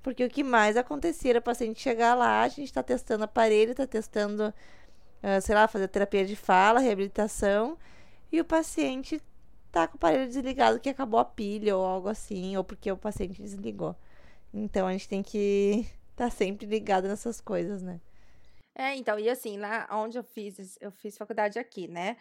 [0.00, 3.72] Porque o que mais acontecia era o paciente chegar lá, a gente está testando aparelho,
[3.72, 4.54] está testando,
[5.22, 7.76] uh, sei lá, fazer terapia de fala, reabilitação,
[8.30, 9.20] e o paciente
[9.80, 12.96] tá com o aparelho desligado que acabou a pilha ou algo assim, ou porque o
[12.96, 13.96] paciente desligou.
[14.52, 18.00] Então a gente tem que estar tá sempre ligado nessas coisas, né?
[18.74, 22.16] É, então, e assim, lá onde eu fiz, eu fiz faculdade aqui, né?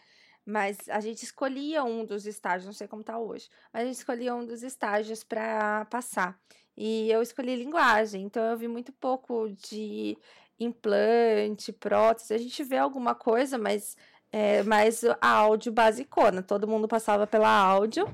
[0.45, 3.97] Mas a gente escolhia um dos estágios, não sei como tá hoje, mas a gente
[3.97, 6.39] escolhia um dos estágios para passar.
[6.75, 10.17] E eu escolhi linguagem, então eu vi muito pouco de
[10.59, 12.33] implante, prótese.
[12.33, 13.95] A gente vê alguma coisa, mas
[14.31, 18.05] é, mas a áudio basicona, todo mundo passava pela áudio,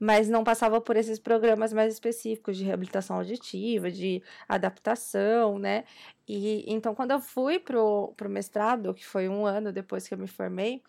[0.00, 5.84] mas não passava por esses programas mais específicos de reabilitação auditiva, de adaptação, né?
[6.26, 10.18] E então, quando eu fui pro, pro mestrado, que foi um ano depois que eu
[10.18, 10.82] me formei,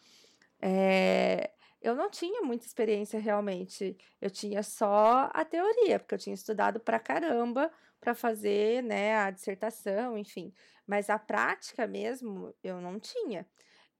[0.61, 3.97] é, eu não tinha muita experiência realmente.
[4.21, 9.31] Eu tinha só a teoria, porque eu tinha estudado pra caramba para fazer, né, a
[9.31, 10.54] dissertação, enfim.
[10.87, 13.45] Mas a prática mesmo, eu não tinha.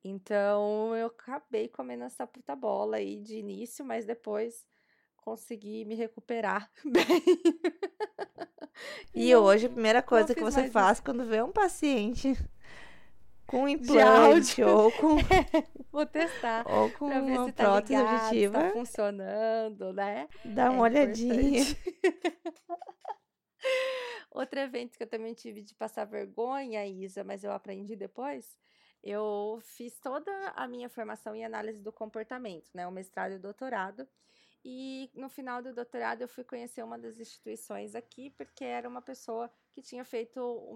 [0.04, 4.66] Então eu acabei comendo essa puta bola aí de início, mas depois
[5.18, 7.24] consegui me recuperar bem.
[9.14, 11.04] E, hoje a primeira coisa que você faz isso.
[11.04, 12.34] quando vê um paciente
[13.46, 15.18] com implante ou com
[15.92, 20.30] vou testar ou com uma tá prótese ligado, tá auditiva, tá funcionando, né?
[20.46, 21.64] Dá uma é olhadinha.
[24.32, 28.58] Outro evento que eu também tive de passar vergonha, Isa, mas eu aprendi depois,
[29.04, 32.88] eu fiz toda a minha formação em análise do comportamento, né?
[32.88, 34.08] O mestrado e o doutorado.
[34.64, 39.02] E no final do doutorado eu fui conhecer uma das instituições aqui, porque era uma
[39.02, 40.76] pessoa que tinha feito o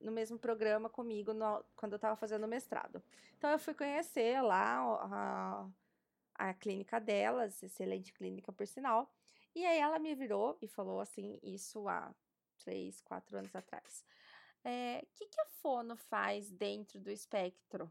[0.00, 3.02] no mesmo programa comigo no, quando eu estava fazendo o mestrado.
[3.36, 5.68] Então eu fui conhecer lá a,
[6.34, 9.12] a clínica delas, excelente clínica por sinal.
[9.54, 12.14] E aí ela me virou e falou assim, isso há
[12.58, 14.04] três, quatro anos atrás.
[14.66, 17.88] O é, que, que a fono faz dentro do espectro?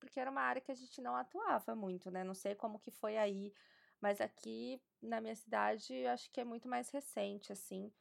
[0.00, 2.24] Porque era uma área que a gente não atuava muito, né?
[2.24, 3.52] Não sei como que foi aí,
[4.00, 7.92] mas aqui na minha cidade acho que é muito mais recente, assim,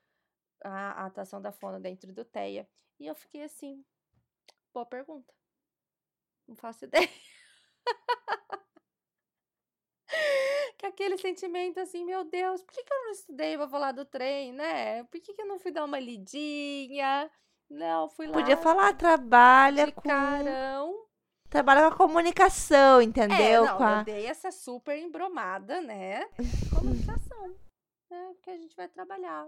[0.64, 2.66] a, a atuação da fono dentro do TEA.
[2.98, 3.84] E eu fiquei assim,
[4.74, 5.34] boa pergunta.
[6.48, 7.10] Não faço ideia.
[10.84, 14.04] Que aquele sentimento assim, meu Deus, por que, que eu não estudei pra falar do
[14.04, 15.04] trem, né?
[15.06, 17.32] Por que, que eu não fui dar uma lidinha?
[17.70, 18.34] Não, fui lá.
[18.34, 20.02] Podia falar, trabalha com.
[20.02, 21.06] Carão.
[21.50, 23.64] Trabalha com a comunicação, entendeu?
[23.64, 24.00] É, não, com a...
[24.00, 26.26] eu dei essa super embromada, né?
[26.76, 27.56] Comunicação.
[28.10, 28.32] né?
[28.34, 29.48] Porque a gente vai trabalhar.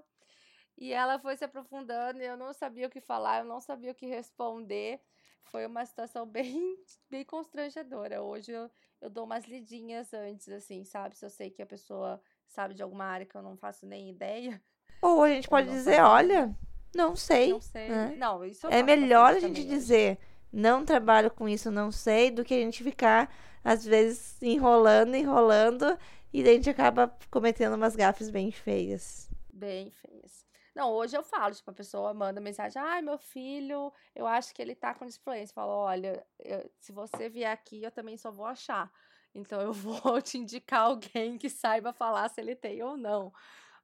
[0.77, 3.91] E ela foi se aprofundando e eu não sabia o que falar, eu não sabia
[3.91, 5.01] o que responder.
[5.43, 6.77] Foi uma situação bem,
[7.09, 8.21] bem constrangedora.
[8.21, 8.69] Hoje eu,
[9.05, 11.15] eu dou umas lidinhas antes, assim, sabe?
[11.15, 14.09] Se eu sei que a pessoa sabe de alguma área que eu não faço nem
[14.09, 14.59] ideia.
[14.99, 16.55] Ou a gente pode dizer, olha,
[16.95, 17.51] não sei.
[17.51, 17.87] Não sei.
[17.87, 18.15] Né?
[18.17, 18.41] Não,
[18.71, 20.17] é melhor a gente dizer,
[20.51, 23.31] não trabalho com isso, não sei, do que a gente ficar,
[23.63, 25.97] às vezes, enrolando, enrolando,
[26.33, 29.29] e daí a gente acaba cometendo umas gafes bem feias.
[29.53, 30.44] Bem feias.
[30.75, 34.61] Não, hoje eu falo, tipo, a pessoa manda mensagem, ai, meu filho, eu acho que
[34.61, 35.43] ele tá com display.
[35.43, 38.91] Eu falo, olha, eu, se você vier aqui, eu também só vou achar.
[39.33, 43.31] Então eu vou te indicar alguém que saiba falar se ele tem ou não.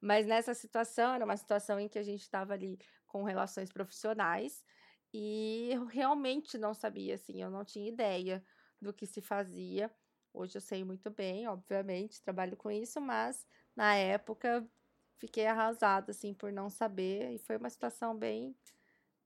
[0.00, 4.64] Mas nessa situação, era uma situação em que a gente estava ali com relações profissionais
[5.14, 8.44] e eu realmente não sabia, assim, eu não tinha ideia
[8.80, 9.90] do que se fazia.
[10.32, 14.66] Hoje eu sei muito bem, obviamente, trabalho com isso, mas na época
[15.22, 17.30] fiquei arrasada, assim, por não saber.
[17.32, 18.56] E foi uma situação bem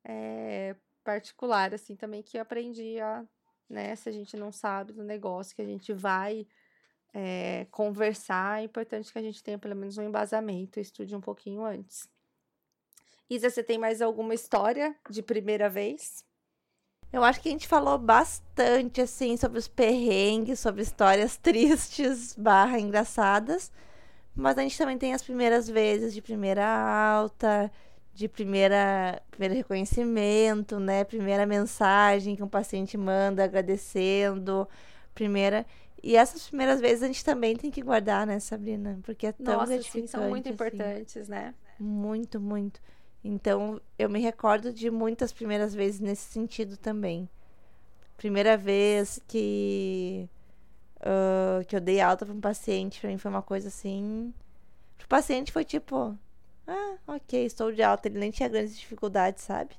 [0.04, 3.24] é, particular, assim, também, que eu aprendi a,
[3.68, 6.46] né, se a gente não sabe do negócio que a gente vai
[7.14, 11.64] é, conversar, é importante que a gente tenha pelo menos um embasamento, estude um pouquinho
[11.64, 12.06] antes.
[13.30, 16.22] Isa, você tem mais alguma história de primeira vez?
[17.10, 22.78] Eu acho que a gente falou bastante, assim, sobre os perrengues, sobre histórias tristes barra
[22.78, 23.72] engraçadas.
[24.36, 27.72] Mas a gente também tem as primeiras vezes de primeira alta,
[28.12, 31.04] de primeira, primeiro reconhecimento, né?
[31.04, 34.68] Primeira mensagem que um paciente manda agradecendo,
[35.14, 35.64] primeira.
[36.02, 39.00] E essas primeiras vezes a gente também tem que guardar, né, Sabrina?
[39.02, 40.06] Porque é tão Nossa, gratificante.
[40.06, 40.54] Sim, são muito assim.
[40.54, 41.54] importantes, né?
[41.80, 42.78] Muito, muito.
[43.24, 47.28] Então, eu me recordo de muitas primeiras vezes nesse sentido também.
[48.16, 50.28] Primeira vez que
[51.00, 54.32] uh, que eu dei alta para um paciente, para mim foi uma coisa assim.
[55.02, 56.18] O paciente foi tipo,
[56.66, 58.08] ah, ok, estou de alta.
[58.08, 59.76] Ele nem tinha grandes dificuldades, sabe?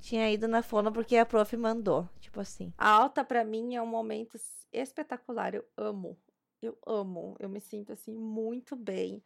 [0.00, 2.72] Tinha ido na fono porque a prof mandou, tipo assim.
[2.76, 4.38] A alta para mim é um momento
[4.72, 6.18] espetacular, eu amo.
[6.62, 9.22] Eu amo, eu me sinto assim muito bem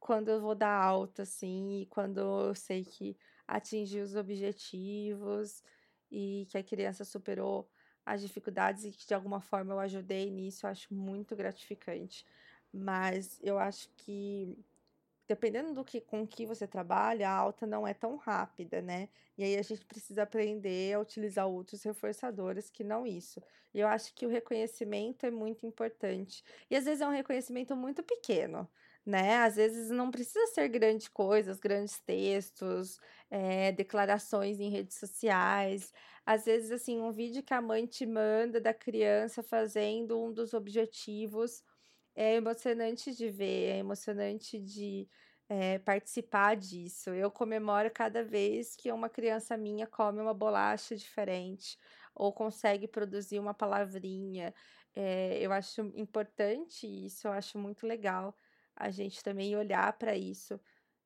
[0.00, 5.62] quando eu vou dar alta assim, e quando eu sei que atingi os objetivos
[6.10, 7.66] e que a criança superou
[8.04, 12.24] as dificuldades e que de alguma forma eu ajudei nisso, eu acho muito gratificante.
[12.72, 14.58] Mas eu acho que
[15.26, 19.08] dependendo do que com que você trabalha, a alta não é tão rápida, né?
[19.38, 23.42] E aí a gente precisa aprender a utilizar outros reforçadores que não isso.
[23.72, 26.44] E eu acho que o reconhecimento é muito importante.
[26.70, 28.68] E às vezes é um reconhecimento muito pequeno
[29.06, 29.36] né?
[29.38, 32.98] Às vezes não precisa ser grandes coisas, grandes textos,
[33.30, 35.92] é, declarações em redes sociais.
[36.26, 40.54] Às vezes, assim, um vídeo que a mãe te manda da criança fazendo um dos
[40.54, 41.62] objetivos
[42.14, 45.08] é emocionante de ver, é emocionante de
[45.48, 47.10] é, participar disso.
[47.10, 51.78] Eu comemoro cada vez que uma criança minha come uma bolacha diferente
[52.14, 54.54] ou consegue produzir uma palavrinha.
[54.94, 58.36] É, eu acho importante isso, eu acho muito legal
[58.76, 60.60] a gente também olhar para isso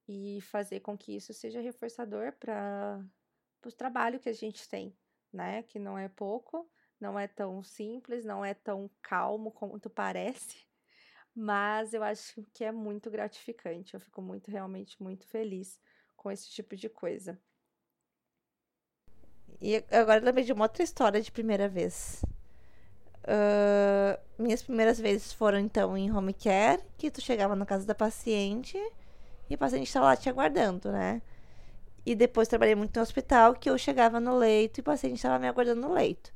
[0.07, 3.05] e fazer com que isso seja reforçador para
[3.66, 4.97] o trabalho que a gente tem,
[5.33, 5.62] né?
[5.62, 6.68] Que não é pouco,
[7.01, 10.66] não é tão simples, não é tão calmo como tu parece,
[11.35, 13.95] mas eu acho que é muito gratificante.
[13.95, 15.81] Eu fico muito, realmente, muito feliz
[16.16, 17.39] com esse tipo de coisa.
[19.61, 22.22] E agora eu lembrei de uma outra história de primeira vez.
[23.24, 27.95] Uh, minhas primeiras vezes foram então em home care, que tu chegava na casa da
[27.95, 28.79] paciente
[29.51, 31.20] e o paciente estava lá te aguardando, né?
[32.09, 35.39] E depois trabalhei muito no hospital, que eu chegava no leito e o paciente estava
[35.39, 36.33] me aguardando no leito.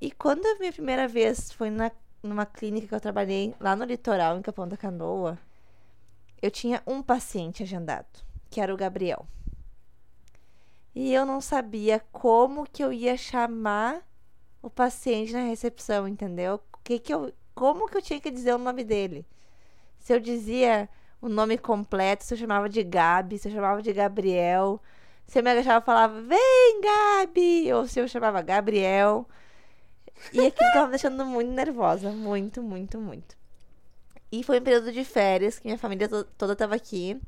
[0.00, 3.84] E quando a minha primeira vez foi na, numa clínica que eu trabalhei lá no
[3.84, 5.38] litoral, em Capão da Canoa,
[6.42, 8.08] eu tinha um paciente agendado,
[8.50, 9.24] que era o Gabriel.
[10.96, 14.04] E eu não sabia como que eu ia chamar
[14.60, 16.60] o paciente na recepção, entendeu?
[16.82, 19.24] Que que eu, como que eu tinha que dizer o nome dele?
[20.00, 20.88] Se eu dizia
[21.20, 24.80] o nome completo, se eu chamava de Gabi, se eu chamava de Gabriel,
[25.26, 29.26] se eu me agachava e falava, vem, Gabi, ou se eu chamava Gabriel.
[30.32, 33.36] E aquilo tava me deixando muito nervosa, muito, muito, muito.
[34.32, 37.20] E foi um período de férias, que minha família to toda tava aqui.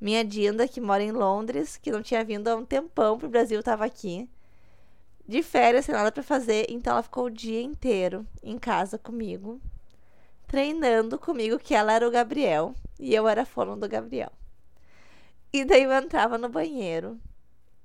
[0.00, 3.62] Minha Dinda, que mora em Londres, que não tinha vindo há um tempão pro Brasil,
[3.62, 4.28] tava aqui.
[5.26, 9.60] De férias, sem nada para fazer, então ela ficou o dia inteiro em casa comigo,
[10.52, 14.30] treinando comigo que ela era o Gabriel e eu era fono do Gabriel.
[15.50, 17.18] E daí eu entrava no banheiro,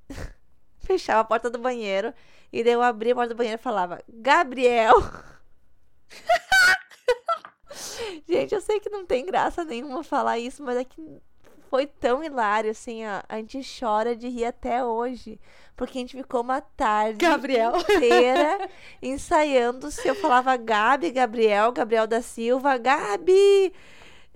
[0.77, 2.13] fechava a porta do banheiro
[2.51, 4.95] e daí eu abria a porta do banheiro e falava: Gabriel!
[8.27, 11.21] Gente, eu sei que não tem graça nenhuma falar isso, mas é que
[11.69, 15.39] foi tão hilário, assim, ó, a gente chora de rir até hoje.
[15.75, 17.73] Porque a gente ficou uma tarde Gabriel.
[17.77, 18.67] inteira
[19.01, 23.71] ensaiando se eu falava Gabi, Gabriel, Gabriel da Silva, Gabi!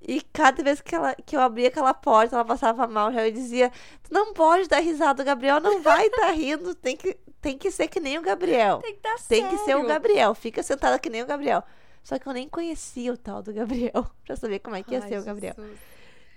[0.07, 3.31] E cada vez que, ela, que eu abria aquela porta, ela passava mal, já eu
[3.31, 3.71] dizia:
[4.03, 7.57] Tu não pode dar risada, o Gabriel não vai estar tá rindo, tem que, tem
[7.57, 8.79] que ser que nem o Gabriel.
[8.79, 11.63] Tem que, tem que ser o Gabriel, fica sentada que nem o Gabriel.
[12.03, 15.01] Só que eu nem conhecia o tal do Gabriel pra saber como é que ia
[15.01, 15.53] Ai, ser o Gabriel.
[15.55, 15.79] Jesus.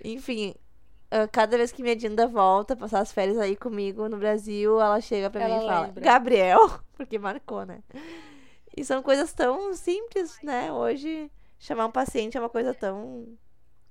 [0.03, 0.53] Enfim,
[1.23, 4.99] ah, cada vez que minha Dinda volta, passar as férias aí comigo no Brasil, ela
[5.01, 6.03] chega pra Ela mim e fala, lembra.
[6.03, 6.59] Gabriel,
[6.95, 7.83] porque marcou, né?
[8.75, 10.71] E são coisas tão simples, né?
[10.71, 13.37] Hoje, chamar um paciente é uma coisa tão,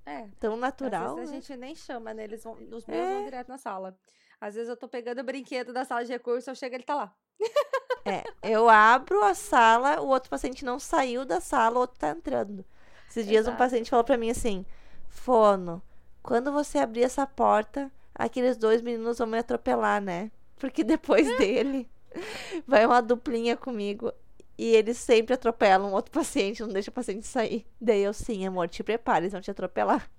[0.07, 1.11] É, tão natural.
[1.11, 1.41] Às vezes a né?
[1.41, 2.25] gente nem chama, né?
[2.25, 3.15] Eles vão, os meus É.
[3.15, 3.97] vão direto na sala.
[4.41, 6.95] Às vezes eu tô pegando o brinquedo da sala de recurso, eu chego ele tá
[6.95, 7.15] lá.
[8.05, 12.11] É, eu abro a sala, o outro paciente não saiu da sala, o outro tá
[12.11, 12.63] entrando.
[13.09, 13.59] Esses dias um Exato.
[13.59, 14.67] paciente falou pra mim assim:
[15.09, 15.83] Fono,
[16.25, 20.33] quando você abrir essa porta, aqueles dois meninos vão me atropelar, né?
[20.57, 21.87] Porque depois dele
[22.67, 24.11] vai uma duplinha comigo.
[24.57, 27.67] E eles sempre atropelam outro paciente, não deixa o paciente sair.
[27.79, 30.11] Daí eu, sim, amor, te prepare, eles vão te atropelar.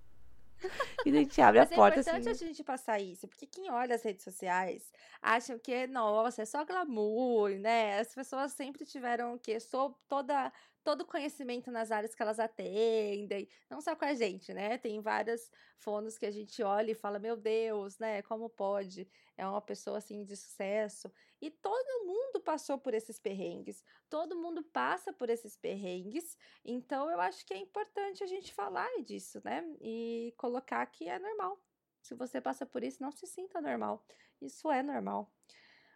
[1.05, 2.29] E a gente abre Mas a é porta importante assim.
[2.29, 4.91] a gente passar isso, porque quem olha as redes sociais
[5.21, 7.99] acham que, nossa, é só glamour, né?
[7.99, 9.59] As pessoas sempre tiveram o quê?
[9.59, 10.51] So, toda,
[10.85, 14.77] todo o conhecimento nas áreas que elas atendem, não só com a gente, né?
[14.77, 18.21] Tem vários fonos que a gente olha e fala, meu Deus, né?
[18.21, 19.09] Como pode?
[19.35, 21.11] É uma pessoa assim de sucesso.
[21.41, 23.83] E todo mundo passou por esses perrengues.
[24.07, 26.37] Todo mundo passa por esses perrengues.
[26.63, 29.65] Então, eu acho que é importante a gente falar disso, né?
[29.81, 31.59] E colocar que é normal.
[31.99, 34.05] Se você passa por isso, não se sinta normal.
[34.39, 35.33] Isso é normal.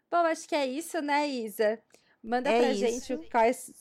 [0.10, 1.80] Bom, acho que é isso, né, Isa?
[2.22, 2.80] Manda É pra isso.
[2.80, 3.74] gente quais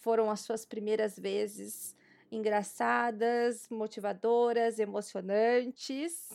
[0.00, 1.96] foram as suas primeiras vezes
[2.30, 6.28] engraçadas, motivadoras, emocionantes,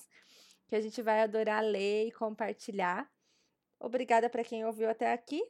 [0.68, 3.10] que a gente vai adorar ler e compartilhar.
[3.80, 5.44] Obrigada para quem ouviu até aqui.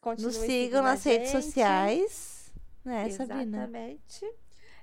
[0.00, 1.42] Continue Nos sigam nas redes gente.
[1.44, 2.52] sociais.
[2.84, 3.58] Né, Sabrina?
[3.58, 4.34] Exatamente.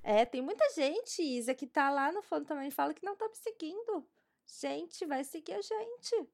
[0.02, 3.28] É, tem muita gente, Isa, que tá lá no fundo também fala que não tá
[3.28, 4.06] me seguindo.
[4.46, 6.28] Gente, vai seguir a gente.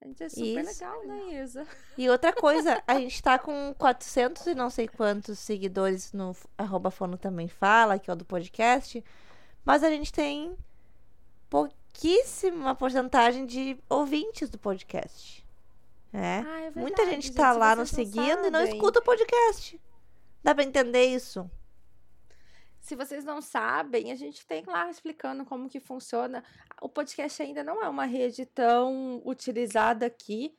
[0.00, 0.84] A gente é super Isso.
[0.84, 1.66] legal, né, Isa?
[1.96, 6.90] E outra coisa, a gente tá com 400 e não sei quantos seguidores no arroba
[6.90, 9.02] fono também fala, que é o do podcast,
[9.64, 10.54] mas a gente tem
[11.48, 15.44] pouquíssima porcentagem de ouvintes do podcast.
[16.12, 16.42] É.
[16.46, 18.74] Ah, é Muita verdade, gente tá lá nos seguindo e não sabem.
[18.74, 19.80] escuta o podcast.
[20.42, 21.50] Dá pra entender isso?
[22.86, 26.44] Se vocês não sabem, a gente tem lá explicando como que funciona.
[26.80, 30.56] O podcast ainda não é uma rede tão utilizada aqui.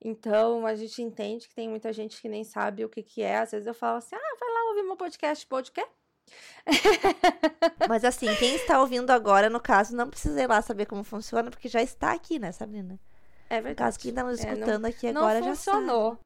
[0.00, 3.38] Então, a gente entende que tem muita gente que nem sabe o que que é.
[3.38, 5.88] Às vezes eu falo assim, ah, vai lá ouvir meu podcast, podcast.
[7.88, 11.48] Mas assim, quem está ouvindo agora, no caso, não precisa ir lá saber como funciona,
[11.48, 12.98] porque já está aqui, né, Sabrina?
[13.48, 13.76] É No verdade.
[13.76, 16.18] caso, quem tá nos É, não- escutando aqui agora já funcionou.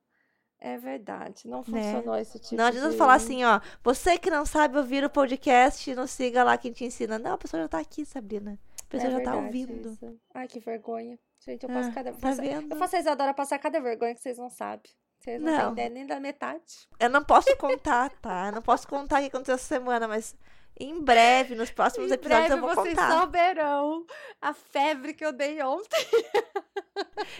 [0.65, 1.83] É verdade, não Né?
[1.93, 2.97] funcionou esse tipo Não adianta de...
[2.97, 3.61] falar assim, ó.
[3.83, 7.19] Você que não sabe ouvir o podcast, não siga lá quem te ensina.
[7.19, 8.57] Não, a pessoa já tá aqui, Sabrina.
[8.81, 9.91] A pessoa é já tá ouvindo.
[9.91, 10.17] isso.
[10.33, 11.19] Ai, que vergonha.
[11.45, 12.13] Gente, eu passo Ah, cada...
[12.13, 12.73] tá vendo?
[12.73, 14.89] Eu faço a Isadora passar cada vergonha que vocês não sabem.
[15.19, 15.73] Vocês não, têm Não.
[15.73, 16.89] ideia nem da metade.
[17.01, 18.47] Eu não posso contar, tá?
[18.47, 20.37] Eu não posso contar o que aconteceu essa semana, mas
[20.79, 23.21] em breve, nos próximos Em episódios, breve eu vou vocês contar.
[23.21, 24.07] souberão
[24.41, 26.07] a febre que eu dei ontem.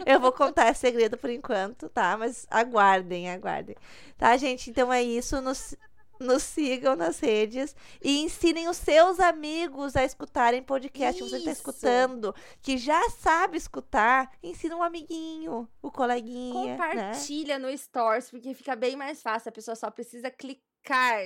[0.07, 2.17] Eu vou contar, é segredo por enquanto, tá?
[2.17, 3.77] Mas aguardem, aguardem.
[4.17, 4.71] Tá, gente?
[4.71, 5.41] Então é isso.
[5.41, 5.77] Nos,
[6.19, 11.21] nos sigam nas redes e ensinem os seus amigos a escutarem podcast.
[11.21, 11.31] Isso.
[11.31, 16.77] Você está escutando, que já sabe escutar, ensina um amiguinho, o coleguinha.
[16.77, 16.89] Né?
[16.89, 17.71] Compartilha né?
[17.71, 19.49] no Stories, porque fica bem mais fácil.
[19.51, 21.21] A pessoa só precisa clicar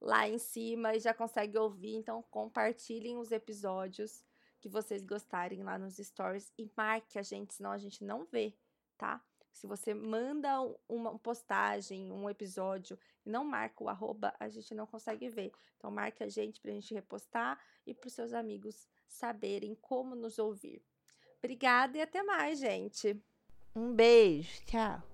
[0.00, 1.94] lá em cima e já consegue ouvir.
[1.96, 4.24] Então, compartilhem os episódios
[4.60, 8.54] que vocês gostarem lá nos stories e marque a gente, senão a gente não vê,
[8.96, 9.22] tá?
[9.52, 10.48] Se você manda
[10.88, 15.52] uma postagem, um episódio e não marca o arroba, a gente não consegue ver.
[15.76, 20.14] Então, marque a gente para a gente repostar e para os seus amigos saberem como
[20.14, 20.82] nos ouvir.
[21.38, 23.20] Obrigada e até mais, gente.
[23.74, 24.64] Um beijo.
[24.66, 25.09] Tchau.